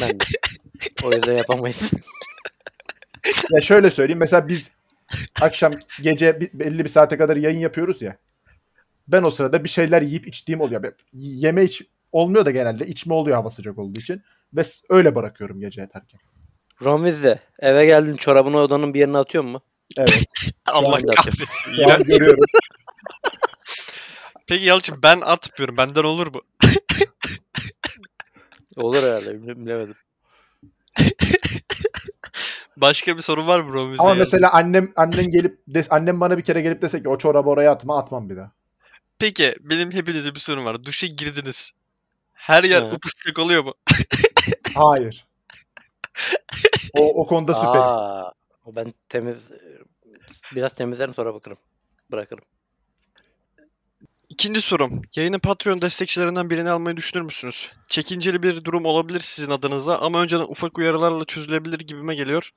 [0.00, 0.24] Ben de.
[1.04, 1.92] o yüzden yapamayız.
[3.50, 4.18] Ya şöyle söyleyeyim.
[4.18, 4.72] Mesela biz
[5.40, 5.72] akşam
[6.02, 8.16] gece belli bir saate kadar yayın yapıyoruz ya.
[9.08, 10.82] Ben o sırada bir şeyler yiyip içtiğim oluyor.
[10.82, 14.22] Ben- Yeme iç olmuyor da genelde içme oluyor hava sıcak olduğu için.
[14.54, 16.20] Ve öyle bırakıyorum gece yatarken.
[16.84, 19.62] Ramiz'le eve geldin çorabını odanın bir yerine atıyor mu?
[19.96, 20.24] Evet.
[20.66, 21.46] Allah kahretsin.
[21.76, 22.44] Şu an görüyorum.
[24.46, 25.76] Peki Yalçın ben atmıyorum.
[25.76, 26.40] Benden olur mu?
[28.76, 29.94] Olur herhalde bile- bilemedim.
[32.76, 36.38] Başka bir sorun var mı bro bize Ama mesela annem annem gelip des, annem bana
[36.38, 38.52] bir kere gelip dese ki o çorabı oraya atma atmam bir daha.
[39.18, 40.84] Peki benim hepinize bir sorum var.
[40.84, 41.72] Duşa girdiniz.
[42.32, 43.38] Her yer Evet.
[43.38, 43.74] oluyor mu?
[44.74, 45.26] Hayır.
[46.98, 47.76] O, o konuda süper.
[47.76, 48.32] Aa,
[48.66, 49.52] ben temiz
[50.54, 51.58] biraz temizlerim sonra bakarım.
[52.10, 52.44] Bırakırım.
[54.28, 55.02] İkinci sorum.
[55.16, 57.70] Yayını Patreon destekçilerinden birini almayı düşünür müsünüz?
[57.88, 62.50] Çekinceli bir durum olabilir sizin adınıza ama önceden ufak uyarılarla çözülebilir gibime geliyor.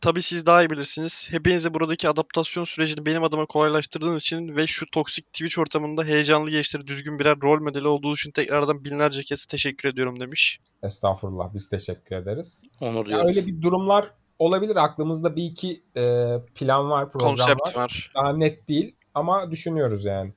[0.00, 1.28] Tabii siz daha iyi bilirsiniz.
[1.30, 6.86] Hepinize buradaki adaptasyon sürecini benim adıma kolaylaştırdığınız için ve şu toksik Twitch ortamında heyecanlı gençleri
[6.86, 10.60] düzgün birer rol modeli olduğu için tekrardan binlerce kez teşekkür ediyorum demiş.
[10.82, 12.64] Estağfurullah biz teşekkür ederiz.
[12.80, 14.76] Onur Ya öyle bir durumlar olabilir.
[14.76, 17.74] Aklımızda bir iki e, plan var, program Konsept var.
[17.74, 18.10] var.
[18.14, 20.32] Daha net değil ama düşünüyoruz yani.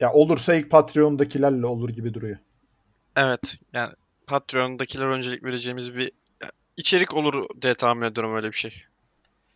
[0.00, 2.38] Ya olursa ilk Patreon'dakilerle olur gibi duruyor.
[3.16, 3.92] Evet yani
[4.26, 6.12] Patreon'dakiler öncelik vereceğimiz bir
[6.76, 8.82] içerik olur diye tahmin ediyorum öyle bir şey.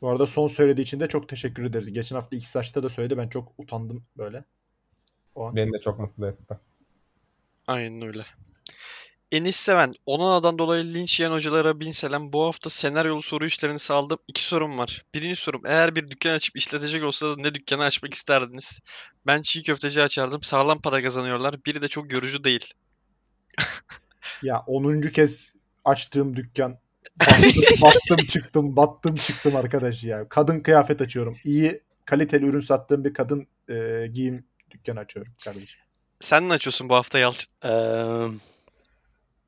[0.03, 1.93] Bu arada son söylediği için de çok teşekkür ederiz.
[1.93, 3.19] Geçen hafta X saçta da söyledi.
[3.19, 4.45] Ben çok utandım böyle.
[5.35, 5.57] O an.
[5.57, 6.59] Beni de çok mutlu etti.
[7.67, 8.25] Aynen öyle.
[9.33, 12.33] Enis Seven, Onana'dan dolayı linç yiyen hocalara bin selam.
[12.33, 14.19] Bu hafta senaryolu soru işlerini saldım.
[14.29, 15.05] İki sorum var.
[15.15, 18.81] Birinci sorum, eğer bir dükkan açıp işletecek olsanız ne dükkanı açmak isterdiniz?
[19.27, 20.43] Ben çiğ köfteci açardım.
[20.43, 21.65] Sağlam para kazanıyorlar.
[21.67, 22.75] Biri de çok yorucu değil.
[24.43, 25.01] Ya 10.
[25.01, 25.55] kez
[25.85, 26.79] açtığım dükkan.
[27.21, 30.29] Battım, battım çıktım, battım çıktım arkadaş ya.
[30.29, 31.37] Kadın kıyafet açıyorum.
[31.45, 35.81] İyi kaliteli ürün sattığım bir kadın e, giyim dükkanı açıyorum kardeşim.
[36.21, 37.53] Sen ne açıyorsun bu hafta Yalçın?
[37.65, 37.71] Ee,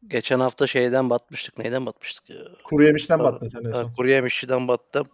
[0.08, 1.58] geçen hafta şeyden batmıştık.
[1.58, 2.30] Neyden batmıştık?
[2.30, 2.36] ya?
[2.64, 3.34] Kuru yemişten Pardon.
[3.34, 3.94] battın sen en Ha, son.
[3.94, 5.08] kuru yemişçiden battım.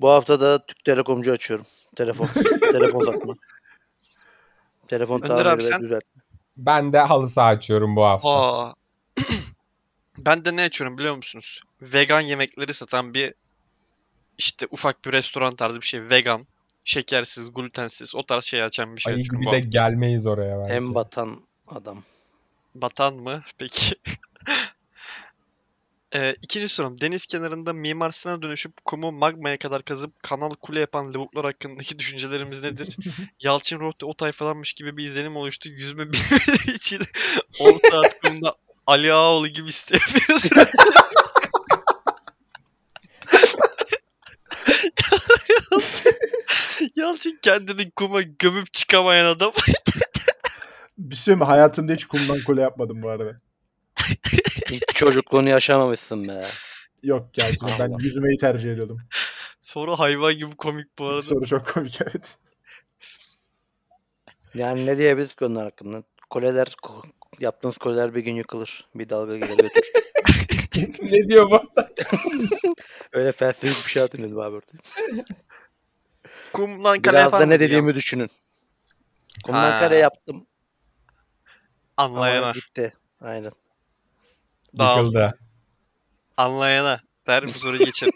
[0.00, 1.66] Bu hafta da Türk Telekomcu açıyorum.
[1.96, 2.26] Telefon.
[2.72, 3.34] telefon satma.
[4.88, 5.80] Telefon Önder tamiri abi ve sen?
[5.80, 6.22] düzeltme.
[6.56, 8.28] Ben de halı saha açıyorum bu hafta.
[8.28, 8.74] Aa.
[10.18, 11.60] ben de ne açıyorum biliyor musunuz?
[11.82, 13.34] Vegan yemekleri satan bir
[14.38, 16.10] işte ufak bir restoran tarzı bir şey.
[16.10, 16.44] Vegan,
[16.84, 19.68] şekersiz, glutensiz o tarz şey açan bir şey Ayı açıyorum gibi bu de hafta.
[19.68, 20.72] gelmeyiz oraya belki.
[20.72, 22.02] En batan adam.
[22.74, 23.42] Batan mı?
[23.58, 23.94] Peki.
[26.14, 27.00] Ee, ikinci sorum.
[27.00, 32.62] Deniz kenarında Mimar Sinan'a dönüşüp kumu magmaya kadar kazıp kanal kule yapan lavuklar hakkındaki düşüncelerimiz
[32.62, 32.96] nedir?
[33.40, 35.68] Yalçın Rohde o tayfalanmış gibi bir izlenim oluştu.
[35.68, 37.02] Yüzme bilmediği için
[37.60, 38.54] 10 saat kumda
[38.86, 40.44] Ali Ağaoğlu gibi istemiyoruz.
[46.96, 49.52] Yalçın kendini kuma gömüp çıkamayan adam.
[50.98, 51.44] Bir şey mi?
[51.44, 53.40] Hayatımda hiç kumdan kule yapmadım bu arada.
[54.70, 56.44] Hiç çocukluğunu yaşamamışsın be.
[57.02, 59.00] Yok gerçekten ben yüzmeyi tercih ediyordum.
[59.60, 61.22] Soru hayvan gibi komik bu arada.
[61.22, 62.36] Soru çok komik evet.
[64.54, 66.02] Yani ne diyebiliriz ki onlar hakkında?
[66.30, 67.06] Koleler, ko-
[67.40, 68.86] yaptığınız koleler bir gün yıkılır.
[68.94, 69.92] Bir dalga gelir götürür.
[71.02, 71.62] ne diyor bu?
[73.12, 74.72] Öyle felsefik bir şey hatırladım abi orada.
[76.52, 77.60] Kumdan kale Biraz da ne ya?
[77.60, 78.30] dediğimi düşünün.
[79.44, 79.78] Kumdan Ha.
[79.78, 80.46] kare yaptım.
[81.96, 82.52] Ama Anlayana.
[82.52, 82.94] gitti.
[83.20, 83.52] Aynen.
[84.78, 84.98] Dağıl.
[84.98, 85.38] Yıkıldı.
[86.36, 87.00] Anlayana.
[87.26, 88.12] Der bu soruyu geçelim.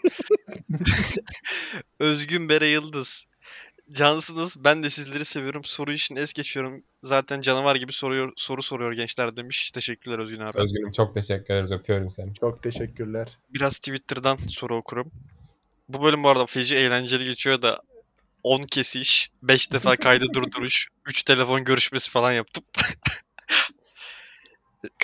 [1.99, 3.25] Özgün Bere Yıldız.
[3.91, 4.63] Cansınız.
[4.63, 5.63] Ben de sizleri seviyorum.
[5.63, 6.83] Soru için es geçiyorum.
[7.03, 9.71] Zaten canavar gibi soruyor, soru soruyor gençler demiş.
[9.71, 10.59] Teşekkürler Özgün abi.
[10.59, 11.71] Özgürüm çok teşekkür ederiz.
[11.71, 12.33] Öpüyorum seni.
[12.35, 13.37] Çok teşekkürler.
[13.49, 15.11] Biraz Twitter'dan soru okurum.
[15.89, 17.81] Bu bölüm bu arada feci eğlenceli geçiyor da
[18.43, 22.63] 10 kesiş, 5 defa kaydı durduruş, 3 telefon görüşmesi falan yaptım.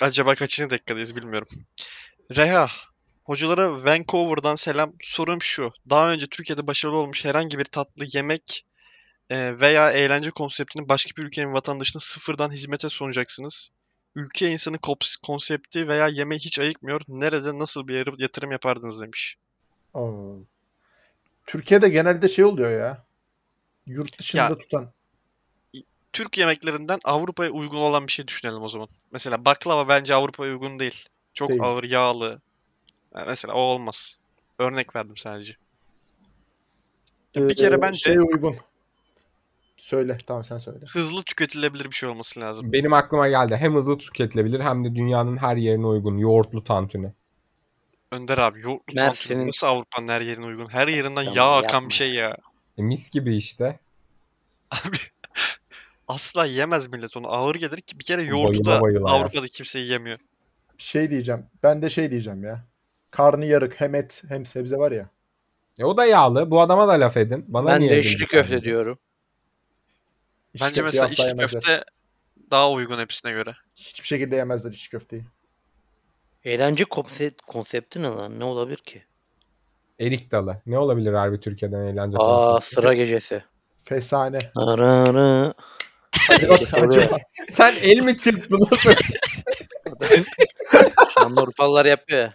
[0.02, 1.48] Acaba kaçıncı dakikadayız bilmiyorum.
[2.36, 2.68] Reha,
[3.24, 4.93] hocalara Vancouver'dan selam.
[5.02, 5.74] Sorum şu.
[5.89, 8.66] Daha önce Türkiye'de başarılı olmuş herhangi bir tatlı yemek
[9.30, 13.70] e, veya eğlence konseptini başka bir ülkenin vatandaşına sıfırdan hizmete sunacaksınız.
[14.16, 14.78] Ülke insanı
[15.24, 17.02] konsepti veya yemeği hiç ayıkmıyor.
[17.08, 19.38] Nerede nasıl bir yatırım yapardınız demiş.
[19.93, 20.36] Oo.
[21.46, 23.06] Türkiye'de genelde şey oluyor ya.
[23.88, 24.91] Yurt dışında Ya- tutan.
[26.16, 28.88] Türk yemeklerinden Avrupa'ya uygun olan bir şey düşünelim o zaman.
[29.11, 31.05] Mesela baklava bence Avrupa'ya uygun değil.
[31.34, 31.61] Çok Değil.
[31.63, 32.41] ağır, yağlı.
[33.16, 34.20] Yani mesela o olmaz.
[34.59, 35.53] Örnek verdim sadece.
[37.36, 38.55] Ya bir kere Ee, bence Şey uygun.
[39.78, 40.18] Söyle.
[40.28, 40.80] Tamam sen söyle.
[40.93, 42.74] hızlı tüketilebilir bir şey olması lazım.
[42.74, 43.55] Benim aklıma geldi.
[43.55, 46.18] Hem hızlı tüketilebilir hem de dünyanın her yerine uygun.
[46.18, 47.11] Yoğurtlu tantuni.
[48.11, 50.70] Önder abi yoğurtlu Mersin'in- tantuni nasıl Avrupa'nın her yerine uygun?
[50.70, 52.38] Her yerinden Tamam, yağ akan yapma bir şey ya.
[52.78, 53.80] E, mis gibi işte.
[54.72, 54.97] Abi
[56.08, 57.28] asla yemez millet onu.
[57.28, 59.20] Ağır gelir ki bir kere yoğurdu Bayıla da bayıla yer.
[59.20, 60.20] Avrupa'da kimse yiyemiyor.
[60.78, 61.45] Şey diyeceğim.
[61.64, 62.66] Ben de şey diyeceğim ya.
[63.12, 65.10] Karnıyarık hem et hem sebze var ya.
[65.80, 66.51] E, o da yağlı.
[66.51, 67.45] Bu adama da laf edin.
[67.47, 68.99] Bana ben niye de içli köfte diyorum.
[70.53, 71.62] İç Bence köfteyi mesela asla içli yemezler.
[71.62, 71.84] köfte
[72.51, 73.56] daha uygun hepsine göre.
[73.76, 75.24] Hiçbir şekilde yemezler içli köfteyi.
[76.43, 78.39] Eğlence konsept, konsepti ne lan?
[78.39, 79.03] Ne olabilir ki?
[79.99, 80.62] Erik dalı.
[80.66, 82.76] Ne olabilir harbi Türkiye'den eğlence Aa konsepti?
[82.76, 83.43] sıra gecesi.
[83.84, 84.39] Fesane.
[84.56, 85.53] Ara
[86.74, 87.18] acaba.
[87.49, 88.68] Sen el mi çırptın?
[88.72, 88.91] Nasıl?
[91.18, 92.34] Şanlıurfalılar yapıyor ya.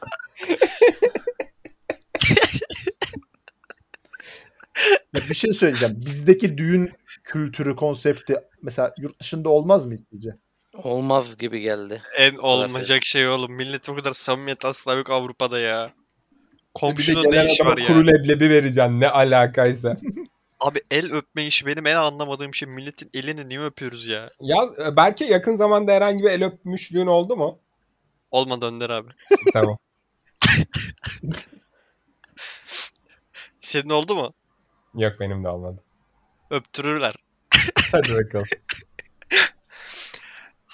[5.15, 5.95] Ya bir şey söyleyeceğim.
[6.07, 6.93] Bizdeki düğün
[7.25, 10.31] kültürü, konsepti mesela yurt dışında olmaz mı sizce?
[10.75, 12.03] Olmaz gibi geldi.
[12.19, 13.53] En olmayacak şey oğlum.
[13.53, 15.87] Millet o kadar samimiyet asla yok Avrupa'da ya.
[15.89, 15.93] De
[16.75, 17.87] Komşunun ne işi var ya?
[17.87, 19.01] kuru leblebi vereceksin.
[19.01, 19.97] Ne alakaysa.
[20.61, 22.69] Abi el öpme işi benim en anlamadığım şey.
[22.69, 24.29] Milletin elini niye öpüyoruz ya?
[24.41, 24.57] ya
[24.87, 27.59] e, belki yakın zamanda herhangi bir el öpmüşlüğün oldu mu?
[28.31, 29.09] Olmadı Önder abi.
[29.53, 29.77] tamam.
[33.61, 34.33] Senin oldu mu?
[34.95, 35.83] Yok benim de olmadı.
[36.51, 37.15] Öptürürler.
[37.93, 38.47] Hadi bakalım.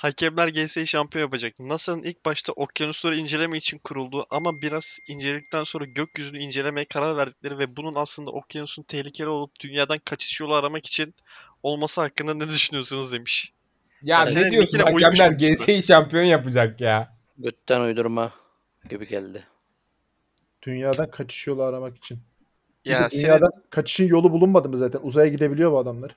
[0.06, 1.60] Hakemler GS'yi şampiyon yapacak.
[1.60, 7.58] NASA'nın ilk başta okyanusları inceleme için kurulduğu ama biraz inceledikten sonra gökyüzünü incelemeye karar verdikleri
[7.58, 11.14] ve bunun aslında okyanusun tehlikeli olup dünyadan kaçış yolu aramak için
[11.62, 13.52] olması hakkında ne düşünüyorsunuz demiş.
[14.02, 14.78] Ya Ya senin ne diyorsun?
[14.78, 15.30] Hakemler?
[15.30, 17.16] GS'yi şampiyon yapacak ya.
[17.38, 18.32] Götten uydurma
[18.90, 19.44] gibi geldi.
[20.62, 22.18] Dünyadan kaçış yolu aramak için.
[22.84, 25.00] Ya de senin, dünyadan kaçışın yolu bulunmadı mı zaten?
[25.02, 26.16] Uzaya gidebiliyor bu adamlar.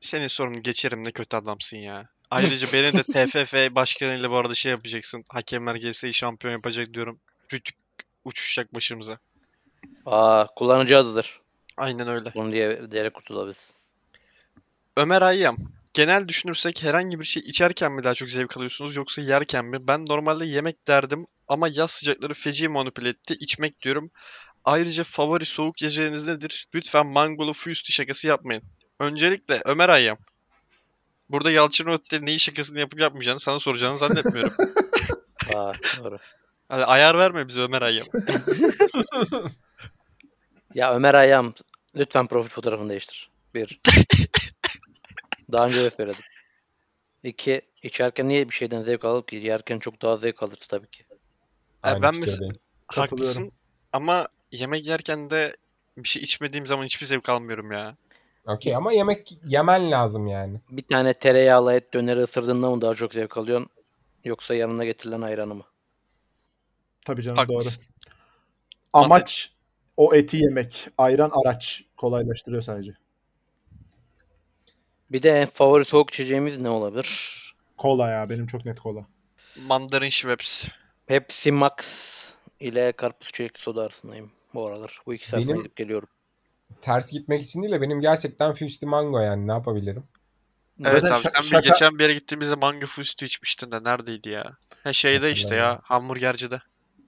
[0.00, 2.08] senin sorunu geçerim ne kötü adamsın ya.
[2.30, 5.24] Ayrıca benim de TFF başkanıyla bu arada şey yapacaksın.
[5.30, 7.20] Hakemler GS'yi şampiyon yapacak diyorum.
[7.52, 7.76] Rütük
[8.24, 9.18] uçuşacak başımıza.
[10.06, 11.40] Aa kullanıcı adıdır.
[11.76, 12.32] Aynen öyle.
[12.34, 13.72] Bunu diye diyerek kurtulabiliriz.
[14.96, 15.56] Ömer Ayyam.
[15.94, 19.88] Genel düşünürsek herhangi bir şey içerken mi daha çok zevk alıyorsunuz yoksa yerken mi?
[19.88, 23.34] Ben normalde yemek derdim ama yaz sıcakları feci manipüle etti.
[23.40, 24.10] İçmek diyorum.
[24.64, 26.66] Ayrıca favori soğuk yiyeceğiniz nedir?
[26.74, 28.62] Lütfen mangolu fusti şakası yapmayın.
[28.98, 30.18] Öncelikle Ömer Ayyam.
[31.30, 34.52] Burada Yalçın Ötte neyi şakasını yapıp yapmayacağını sana soracağını zannetmiyorum.
[35.54, 36.18] Aa doğru.
[36.68, 38.06] Hadi ayar verme bize Ömer Ayyam.
[40.74, 41.54] Ya Ömer Ayam
[41.96, 43.30] lütfen profil fotoğrafını değiştir.
[43.54, 43.80] Bir.
[45.52, 46.24] Daha önce de söyledim.
[47.22, 47.60] İki.
[47.82, 49.36] içerken niye bir şeyden zevk alıp ki?
[49.36, 51.04] Yerken çok daha zevk alırız tabii ki.
[51.82, 52.52] Abi ben mesela
[52.86, 53.52] haklısın
[53.92, 55.56] ama yemek yerken de
[55.96, 57.96] bir şey içmediğim zaman hiçbir zevk almıyorum ya.
[58.46, 60.60] Okey ama yemek yemen lazım yani.
[60.70, 63.70] Bir tane tereyağlı et döneri ısırdığında mı daha çok zevk alıyorsun?
[64.24, 65.64] Yoksa yanına getirilen ayranı mı?
[67.04, 67.84] Tabii canım Haklısın.
[67.84, 69.04] doğru.
[69.04, 69.52] Amaç
[69.96, 70.88] o eti yemek.
[70.98, 71.84] Ayran araç.
[71.96, 72.92] Kolaylaştırıyor sadece.
[75.10, 77.40] Bir de en favori soğuk içeceğimiz ne olabilir?
[77.76, 78.30] Kola ya.
[78.30, 79.06] Benim çok net kola.
[79.66, 80.68] Mandarin Schweppes.
[81.06, 81.76] Pepsi Max
[82.60, 85.00] ile karpuz çilekli soda arasındayım bu aralar.
[85.06, 86.08] Bu ikisi arasında Benim- gidip geliyorum.
[86.82, 90.04] Ters gitmek için değil de benim gerçekten Fusti Mango yani ne yapabilirim?
[90.84, 94.28] Evet Zaten abi sen bir şaka- geçen bir yere gittiğimizde mango fustu içmiştin de neredeydi
[94.28, 94.56] ya?
[94.84, 96.60] Ha şeyde işte ya hamburgercide.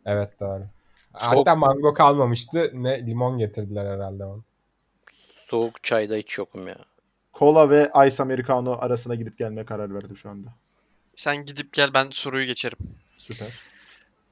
[0.07, 0.65] Evet doğru.
[1.13, 2.71] Hatta mango kalmamıştı.
[2.75, 4.45] Ne limon getirdiler herhalde onu.
[5.49, 6.77] Soğuk çayda hiç yokum ya.
[7.33, 10.49] Kola ve Ice Americano arasına gidip gelmeye karar verdim şu anda.
[11.15, 12.79] Sen gidip gel ben soruyu geçerim.
[13.19, 13.49] Süper.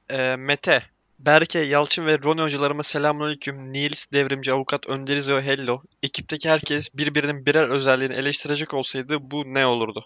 [0.09, 0.83] Ee, Mete,
[1.25, 3.73] Berke, Yalçın ve Roni hocalarıma selamünaleyküm.
[3.73, 5.81] Nils, devrimci avukat, Önderiz ve Hello.
[6.03, 10.05] Ekipteki herkes birbirinin birer özelliğini eleştirecek olsaydı bu ne olurdu?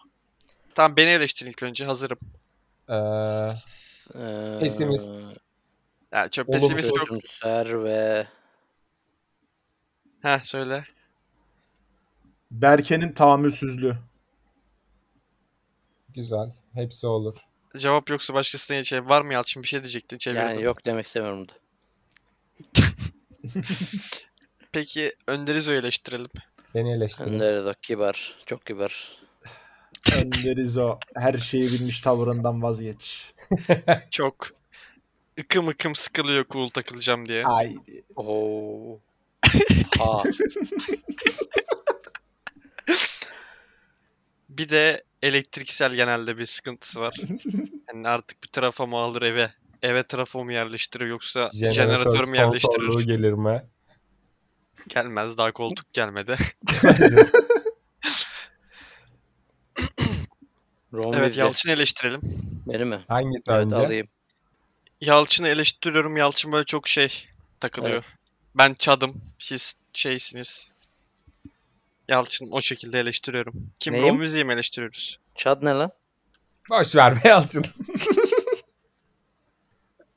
[0.76, 2.18] Tamam beni eleştirin ilk önce hazırım.
[2.89, 2.95] Ee,
[4.16, 5.11] Ee, Pesimist.
[6.11, 6.70] Ya çok Olumsuz.
[6.70, 7.07] pesimist çok.
[7.09, 8.28] Kötümser ve
[10.22, 10.86] Heh söyle.
[12.51, 13.97] Berke'nin tahammülsüzlüğü.
[16.09, 16.51] güzel.
[16.74, 17.38] Hepsi olur.
[17.78, 19.09] Cevap yoksa başkasına geçelim.
[19.09, 20.43] Var mı Yalçın bir şey diyecektin çevirdim.
[20.43, 21.53] yani yok demek istemiyorum da.
[24.71, 26.30] Peki Önderizo'yu eleştirelim.
[26.76, 27.34] Beni eleştirin.
[27.34, 28.36] Önder de kibar.
[28.45, 29.17] Çok kibar.
[30.17, 30.99] Önderiz o.
[31.15, 33.34] Her şeyi bilmiş tavırından vazgeç.
[34.11, 34.47] Çok
[35.39, 37.43] ıkım ıkım sıkılıyor cool takılacağım diye.
[37.43, 38.03] Haydi.
[38.15, 38.99] Oo.
[39.99, 40.23] ha.
[44.58, 47.16] Bir de elektriksel genelde bir sıkıntısı var.
[47.93, 49.51] Yani artık bir trafo mu alır eve?
[49.82, 52.99] Eve trafo mu yerleştirir yoksa jeneratör mü yerleştirir?
[52.99, 53.64] gelir mi?
[54.88, 56.38] Gelmez daha koltuk gelmedi.
[60.93, 61.38] Ron evet.
[61.38, 62.22] Yalçın'ı eleştirelim.
[62.68, 63.06] Beni mi?
[63.08, 63.76] Hangisi Evet önce?
[63.76, 64.08] alayım.
[65.01, 66.18] Yalçın'ı eleştiriyorum.
[66.18, 67.28] Yalçın böyle çok şey
[67.60, 68.03] takılıyor.
[68.56, 69.22] Ben çadım.
[69.39, 70.74] Siz şeysiniz.
[72.08, 73.53] Yalçın o şekilde eleştiriyorum.
[73.80, 74.08] Kim Neyim?
[74.08, 75.20] Ron Weasley'i mi eleştiriyoruz?
[75.36, 75.89] Chad ne lan?
[76.70, 77.66] Boş ver be Yalçın.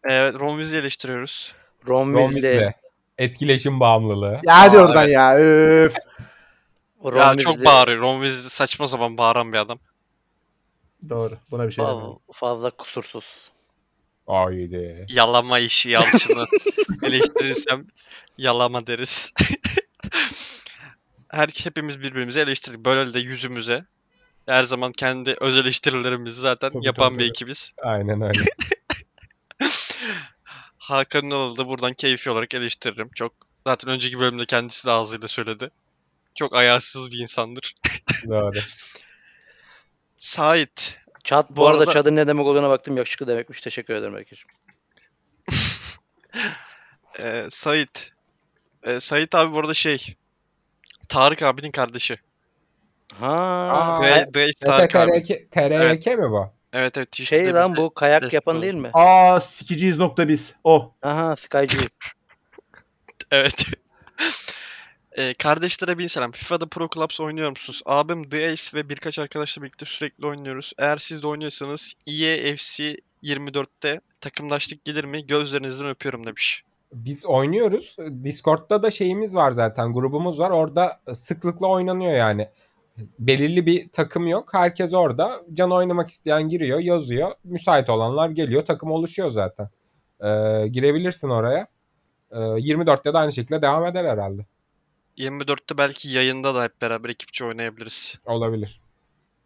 [0.05, 1.55] Evet Ron Weasley'i eleştiriyoruz.
[1.79, 2.33] Weasley.
[2.33, 2.73] Weasley.
[3.19, 4.41] Etkileşim bağımlılığı.
[4.47, 5.37] Ya hadi Aa, oradan ya.
[5.37, 5.95] Öf.
[7.05, 8.01] Ron ya Weasley çok bağırıyor.
[8.01, 9.79] Ron Weasley saçma sapan bağıran bir adam.
[11.09, 11.39] Doğru.
[11.51, 12.17] Buna bir şey fazla, demem.
[12.33, 13.25] fazla kusursuz.
[14.27, 15.07] Haydi.
[15.09, 16.47] Yalama işi Yalçın'ı
[17.03, 17.85] eleştirirsem
[18.39, 19.33] yalama deriz.
[21.29, 22.85] Her hepimiz birbirimizi eleştirdik.
[22.85, 23.85] Böyle de yüzümüze.
[24.47, 27.73] Her zaman kendi öz eleştirilerimizi zaten Tabii, yapan tabii, bir ekibiz.
[27.83, 28.39] Aynen öyle.
[30.79, 33.11] Hakan Ünal'ı da buradan keyfi olarak eleştiririm.
[33.15, 33.33] Çok
[33.67, 35.71] zaten önceki bölümde kendisi de ağzıyla söyledi.
[36.35, 37.75] Çok ayarsız bir insandır.
[38.29, 38.59] Doğru.
[40.19, 40.99] Sait.
[41.25, 42.97] Chad bu, Bu arada arada- Chad'ın ne demek olduğuna baktım.
[42.97, 43.61] Yakışıklı demekmiş.
[43.61, 44.43] Teşekkür ederim herkese.
[47.19, 48.13] Ee, Sait.
[48.83, 50.15] Ee, Sait abi bu arada şey.
[51.09, 52.19] Tarık abinin kardeşi.
[53.15, 54.01] Ha.
[54.33, 55.23] The Ace Tarık abi.
[55.23, 56.51] TRK, TRK mi bu?
[56.73, 57.13] Evet evet.
[57.13, 58.63] Twitch'te şey lan bizde- bu kayak destek yapan oldu.
[58.63, 58.91] değil mi?
[58.95, 60.55] Aa sikiciyiz nokta biz.
[60.65, 60.95] O.
[61.03, 61.79] Aha Skycı.
[63.31, 63.67] Evet.
[65.13, 66.33] Ee, kardeşlere bin selam.
[66.33, 67.83] FIFA'da Pro Clubs oynuyor musunuz?
[67.87, 70.73] Abim The Ace ve birkaç arkadaşla birlikte sürekli oynuyoruz.
[70.79, 75.27] Eğer siz de oynuyorsanız E EAFC 24'te takımlaştık gelir mi?
[75.27, 76.63] Gözlerinizden öpüyorum demiş.
[76.93, 77.97] Biz oynuyoruz.
[78.25, 79.93] Discord'da da şeyimiz var zaten.
[79.93, 80.51] Grubumuz var.
[80.51, 82.49] Orada sıklıkla oynanıyor yani.
[83.19, 84.55] Belirli bir takım yok.
[84.55, 85.43] Herkes orada.
[85.53, 87.33] Can oynamak isteyen giriyor, yazıyor.
[87.45, 88.65] Müsait olanlar geliyor.
[88.65, 89.69] Takım oluşuyor zaten.
[90.21, 91.67] Ee, girebilirsin oraya.
[92.31, 94.47] Ee, 24'te de aynı şekilde devam eder herhalde.
[95.19, 98.19] 24'te belki yayında da hep beraber ekipçe oynayabiliriz.
[98.27, 98.81] Olabilir.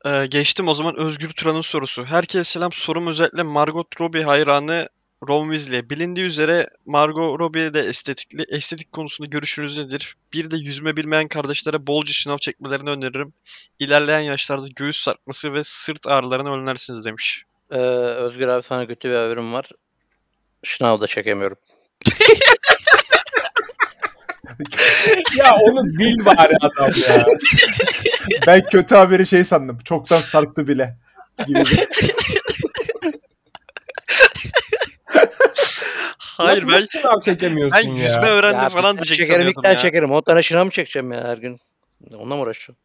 [0.07, 2.05] Ee, geçtim o zaman Özgür Turan'ın sorusu.
[2.05, 2.73] Herkese selam.
[2.73, 4.89] Sorum özellikle Margot Robbie hayranı
[5.29, 5.91] Ron Weasley.
[5.91, 10.17] Bilindiği üzere Margot Robbie de estetikli, estetik konusunda görüşünüz nedir?
[10.33, 13.33] Bir de yüzme bilmeyen kardeşlere bolca şınav çekmelerini öneririm.
[13.79, 17.45] İlerleyen yaşlarda göğüs sarkması ve sırt ağrılarını önlersiniz demiş.
[17.71, 19.71] Ee, Özgür abi sana kötü bir haberim var.
[20.63, 21.57] Şınav da çekemiyorum.
[25.39, 27.27] ya onu bil bari adam ya.
[28.47, 29.79] Ben kötü haberi şey sandım.
[29.85, 30.97] Çoktan sarktı bile.
[31.47, 31.63] Gibi
[36.47, 38.03] Hayır ben Nasıl sınav çekemiyorsun ben ya?
[38.03, 39.81] yüzme öğrendim Ya falan bir diyecek çekerim sanıyordum ilk tane ya.
[39.81, 40.13] çekerim.
[40.13, 41.61] 10 tane şınav mı çekeceğim ya her gün?
[42.15, 42.79] Onunla mı uğraşacağım?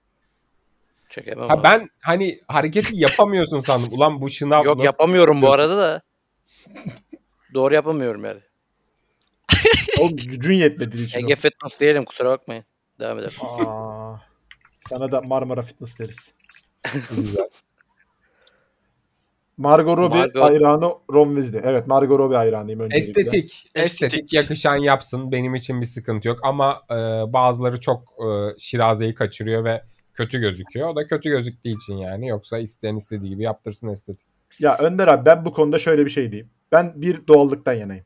[1.10, 1.64] Çekemem Ha abi.
[1.64, 3.90] ben hani hareketi yapamıyorsun sandım.
[3.94, 6.02] Ulan bu şınav Yok nasıl- yapamıyorum bu arada da.
[7.54, 8.42] Doğru yapamıyorum yani.
[10.00, 11.20] Oğlum gücün yetmediği için.
[11.20, 12.66] Ege Fitness diyelim kusura bakmayın.
[13.00, 13.34] Devam edelim.
[13.42, 14.16] Aa,
[14.90, 16.34] sana da Marmara Fitness deriz.
[17.16, 17.50] Güzel.
[19.58, 21.62] Margot Robbie Margot- hayranı Ron Weasley.
[21.72, 23.22] Evet Margot Robbie hayranıyım öncelikle.
[23.22, 23.76] Estetik, estetik,
[24.14, 24.34] Estetik.
[24.34, 25.32] yakışan yapsın.
[25.32, 26.96] Benim için bir sıkıntı yok ama e,
[27.34, 28.26] bazıları çok e,
[28.60, 29.84] şirazeyi kaçırıyor ve
[30.14, 30.90] kötü gözüküyor.
[30.90, 32.28] O da kötü gözüktüğü için yani.
[32.28, 34.26] Yoksa isteyen istediği gibi yaptırsın estetik.
[34.60, 36.50] Ya Önder abi ben bu konuda şöyle bir şey diyeyim.
[36.72, 38.06] Ben bir doğallıktan yanayım.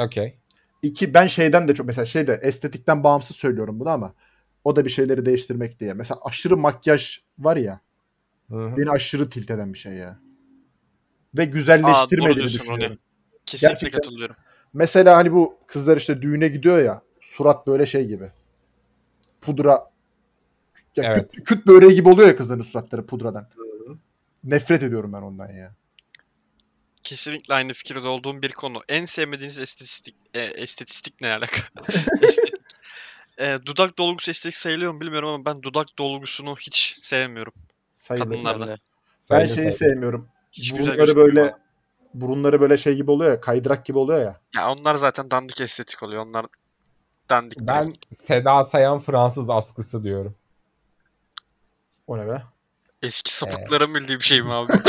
[0.00, 0.38] Okey.
[0.82, 4.14] İki ben şeyden de çok mesela şeyde estetikten bağımsız söylüyorum bunu ama
[4.64, 5.94] o da bir şeyleri değiştirmek diye.
[5.94, 7.80] Mesela aşırı makyaj var ya
[8.50, 8.76] Hı hı.
[8.76, 10.18] beni aşırı tilt eden bir şey ya.
[11.38, 12.86] Ve Aa, güzelleştirmediğini diyorsun düşünüyorum.
[12.90, 12.98] Roni.
[13.46, 13.98] Kesinlikle Gerçekten.
[13.98, 14.36] katılıyorum.
[14.74, 18.30] Mesela hani bu kızlar işte düğüne gidiyor ya surat böyle şey gibi.
[19.40, 19.90] pudra
[20.96, 21.32] ya Evet.
[21.32, 23.48] küt, küt böreği gibi oluyor ya kızların suratları pudradan.
[24.44, 25.74] Nefret ediyorum ben ondan ya.
[27.02, 28.82] Kesinlikle aynı fikirde olduğum bir konu.
[28.88, 31.60] En sevmediğiniz estetistik, e, estetistik ne alaka?
[32.22, 32.54] Estetik.
[33.38, 37.52] E, dudak dolgusu estetik sayılıyor mu bilmiyorum ama ben dudak dolgusunu hiç sevmiyorum.
[37.94, 38.24] Sayılır.
[38.26, 38.78] Kadınlar-
[39.30, 39.72] Ben şeyi sayılır.
[39.72, 40.28] sevmiyorum.
[40.56, 41.58] Hiç güzel burunları gözükmüyor böyle bana.
[42.14, 44.40] burunları böyle şey gibi oluyor ya kaydırak gibi oluyor ya.
[44.54, 46.26] Ya onlar zaten dandik estetik oluyor.
[46.26, 46.46] Onlar
[47.30, 47.98] dandik Ben değil.
[48.10, 50.34] Seda Sayan Fransız askısı diyorum.
[52.06, 52.42] O ne be?
[53.02, 54.72] Eski sapıkların bildiği bir şey mi abi?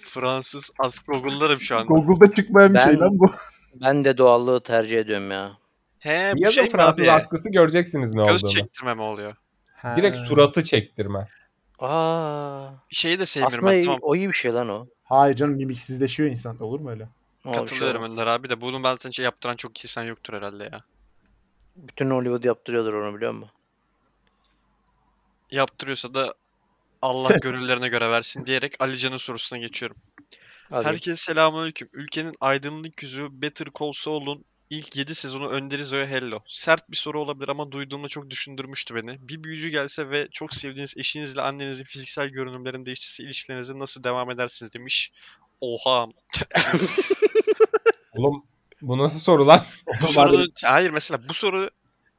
[0.00, 1.86] Fransız ask Google'larım şu anda.
[1.94, 3.26] Google'da çıkmayan bir Ben- şey lan bu.
[3.74, 5.52] Ben de doğallığı tercih ediyorum ya.
[5.98, 7.12] He bu Yazın şey Fransız abi?
[7.12, 8.50] askısı göreceksiniz ne Göz olduğunu.
[8.50, 9.36] çektirme mi oluyor?
[9.96, 10.24] Direkt Ha.
[10.24, 11.28] suratı çektirme.
[11.78, 12.68] Aa.
[12.90, 13.98] Şeyi de sevmiyorum Aslında ben tamam.
[14.02, 14.86] o iyi bir şey lan o.
[15.04, 16.62] Hayır canım mimiksizleşiyor insan.
[16.62, 17.08] Olur mu öyle?
[17.42, 18.02] Şey Katılıyorum.
[18.02, 20.84] Önder abi de bunu ben sence yaptıran çok insan yoktur herhalde ya.
[21.76, 23.50] Bütün Hollywood yaptırıyordur onu biliyor musun?
[25.50, 26.34] Yaptırıyorsa da
[27.02, 29.96] Allah Sen- gönüllerine göre versin diyerek Ali Can'ın sorusuna geçiyorum.
[30.70, 30.86] Hadi.
[30.86, 31.88] Herkese selamünaleyküm.
[31.92, 36.40] Ülkenin aydınlık yüzü Better Call Saul'un ilk 7 sezonu Önderi Zoe Hello.
[36.48, 39.28] Sert bir soru olabilir ama duyduğumda çok düşündürmüştü beni.
[39.28, 44.74] Bir büyücü gelse ve çok sevdiğiniz eşinizle annenizin fiziksel görünümlerini değiştirse ilişkilerinize nasıl devam edersiniz
[44.74, 45.12] demiş.
[45.60, 46.06] Oha.
[48.16, 48.44] Oğlum
[48.82, 49.64] bu nasıl soru lan?
[50.02, 51.70] Bu soru, hayır mesela bu soru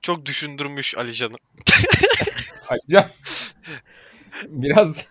[0.02, 1.36] çok düşündürmüş Ali Can'ı.
[2.70, 3.10] Alican.
[4.48, 5.06] Biraz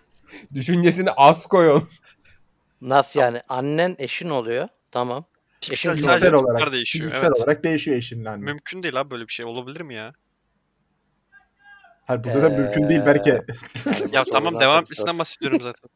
[0.53, 1.89] düşüncesini az koyun.
[2.81, 3.41] Nasıl yani?
[3.49, 4.67] Annen eşin oluyor.
[4.91, 5.25] Tamam.
[5.71, 7.05] Eşin sadece fiziksel tipler olarak, değişiyor.
[7.05, 7.37] fiziksel evet.
[7.39, 8.43] olarak değişiyor eşinle anne.
[8.45, 9.45] Mümkün değil abi böyle bir şey.
[9.45, 10.13] Olabilir mi ya?
[12.05, 13.29] Hayır bu zaten mümkün değil belki.
[13.29, 13.43] Yani
[14.11, 15.89] Ya tamam devam etmesinden bahsediyorum zaten.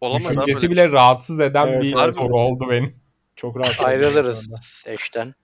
[0.00, 0.92] Olamaz abi Düşüncesi böyle bile şey.
[0.92, 2.14] rahatsız eden Evet, bir evet.
[2.14, 3.00] soru oldu benim.
[3.36, 3.80] Çok rahat.
[3.84, 4.50] Ayrılırız
[4.86, 5.34] eşten.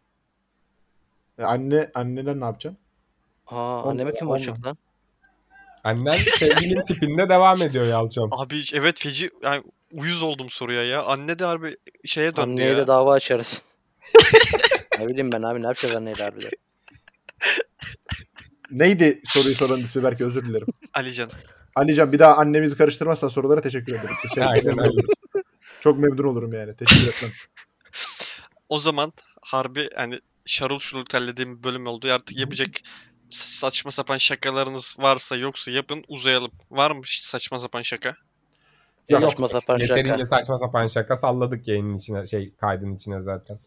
[1.38, 2.78] E, anne anneler ne yapacaksın?
[3.46, 4.78] Aa Olma- anneme kim açık lan?
[5.84, 8.28] Annen sevgilin tipinde devam ediyor Yalçın.
[8.32, 9.62] Abi hiç- evet feci yani
[9.94, 11.02] uyuz oldum soruya ya.
[11.02, 12.76] Anne de harbi şeye döndü Anneye ya.
[12.76, 13.62] de dava açarız.
[14.98, 16.50] ne bileyim ben abi ne yapacağız anneyle harbiden.
[18.70, 20.66] Neydi soruyu soran ismi belki özür dilerim.
[20.94, 21.30] Alican.
[21.74, 24.14] Alican bir daha annemizi karıştırmazsan sorulara teşekkür ederim.
[24.22, 25.00] Teşekkür Aynen öyle.
[25.80, 26.76] Çok memnun olurum yani.
[26.76, 27.30] Teşekkür etmem.
[28.68, 32.12] O zaman harbi hani şarul şurul terlediğim bir bölüm oldu.
[32.12, 32.70] Artık yapacak
[33.30, 36.50] saçma sapan şakalarınız varsa yoksa yapın uzayalım.
[36.70, 38.16] Var mı saçma sapan şaka?
[39.08, 39.20] Yok.
[39.22, 40.26] Saçma sapan Yeterince şaka.
[40.26, 43.58] saçma sapan şaka salladık yayının içine şey kaydın içine zaten.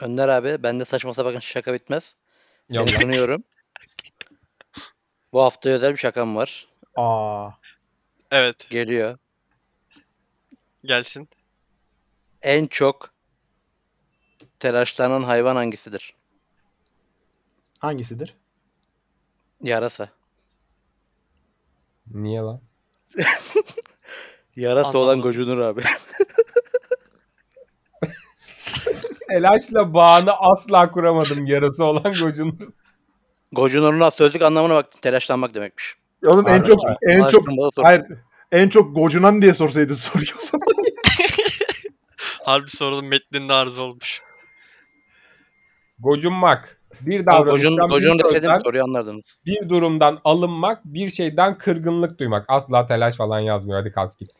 [0.00, 2.14] Önder abi bende saçma sapan şaka bitmez.
[2.70, 3.44] Yok Seni tanıyorum.
[5.32, 6.68] Bu hafta özel bir şakam var.
[6.96, 7.50] Aa.
[8.30, 9.18] Evet Geliyor.
[10.84, 11.28] gelsin.
[12.42, 13.10] En çok
[14.58, 16.14] telaşlanan hayvan hangisidir?
[17.78, 18.34] Hangisidir?
[19.62, 20.08] Yarasa.
[22.10, 22.60] Niye lan?
[24.56, 25.22] Yarasa olan Anlamadım.
[25.22, 25.82] gocunur abi.
[29.28, 32.74] Telaşla bağını asla kuramadım yarası olan gocun.
[33.52, 35.00] Gocunur'un sözlük anlamına baktım.
[35.00, 35.94] Telaşlanmak demekmiş.
[36.26, 37.82] Oğlum en Harbi çok en çok Araştırmada sor.
[37.82, 38.02] hayır
[38.52, 39.94] en çok gocunan diye sorsaydın
[40.40, 40.66] zaman.
[42.44, 44.22] Harbi sorunun metninde arıza olmuş.
[45.98, 46.80] Gocunmak.
[47.06, 49.24] Bir davranıştan, gocunur bir, sözden, soruyu anlardınız.
[49.46, 52.44] bir durumdan alınmak, bir şeyden kırgınlık duymak.
[52.48, 53.80] Asla telaş falan yazmıyor.
[53.80, 54.30] Hadi kalk git.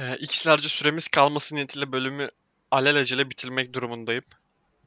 [0.00, 2.30] Ee, X'lerce süremiz kalması niyetiyle bölümü
[2.70, 4.24] alelacele bitirmek durumundayım.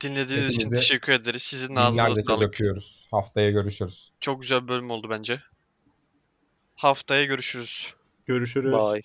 [0.02, 1.42] Dinlediğiniz için Hepinize teşekkür ederiz.
[1.42, 2.42] Sizin kez sağlık.
[2.42, 3.08] öpüyoruz.
[3.12, 4.12] Haftaya görüşürüz.
[4.20, 5.42] Çok güzel bir bölüm oldu bence.
[6.76, 7.94] Haftaya görüşürüz.
[8.26, 8.74] Görüşürüz.
[8.74, 9.02] Bye.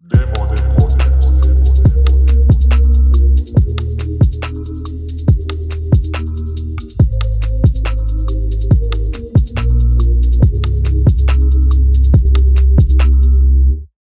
[0.00, 0.71] Demo de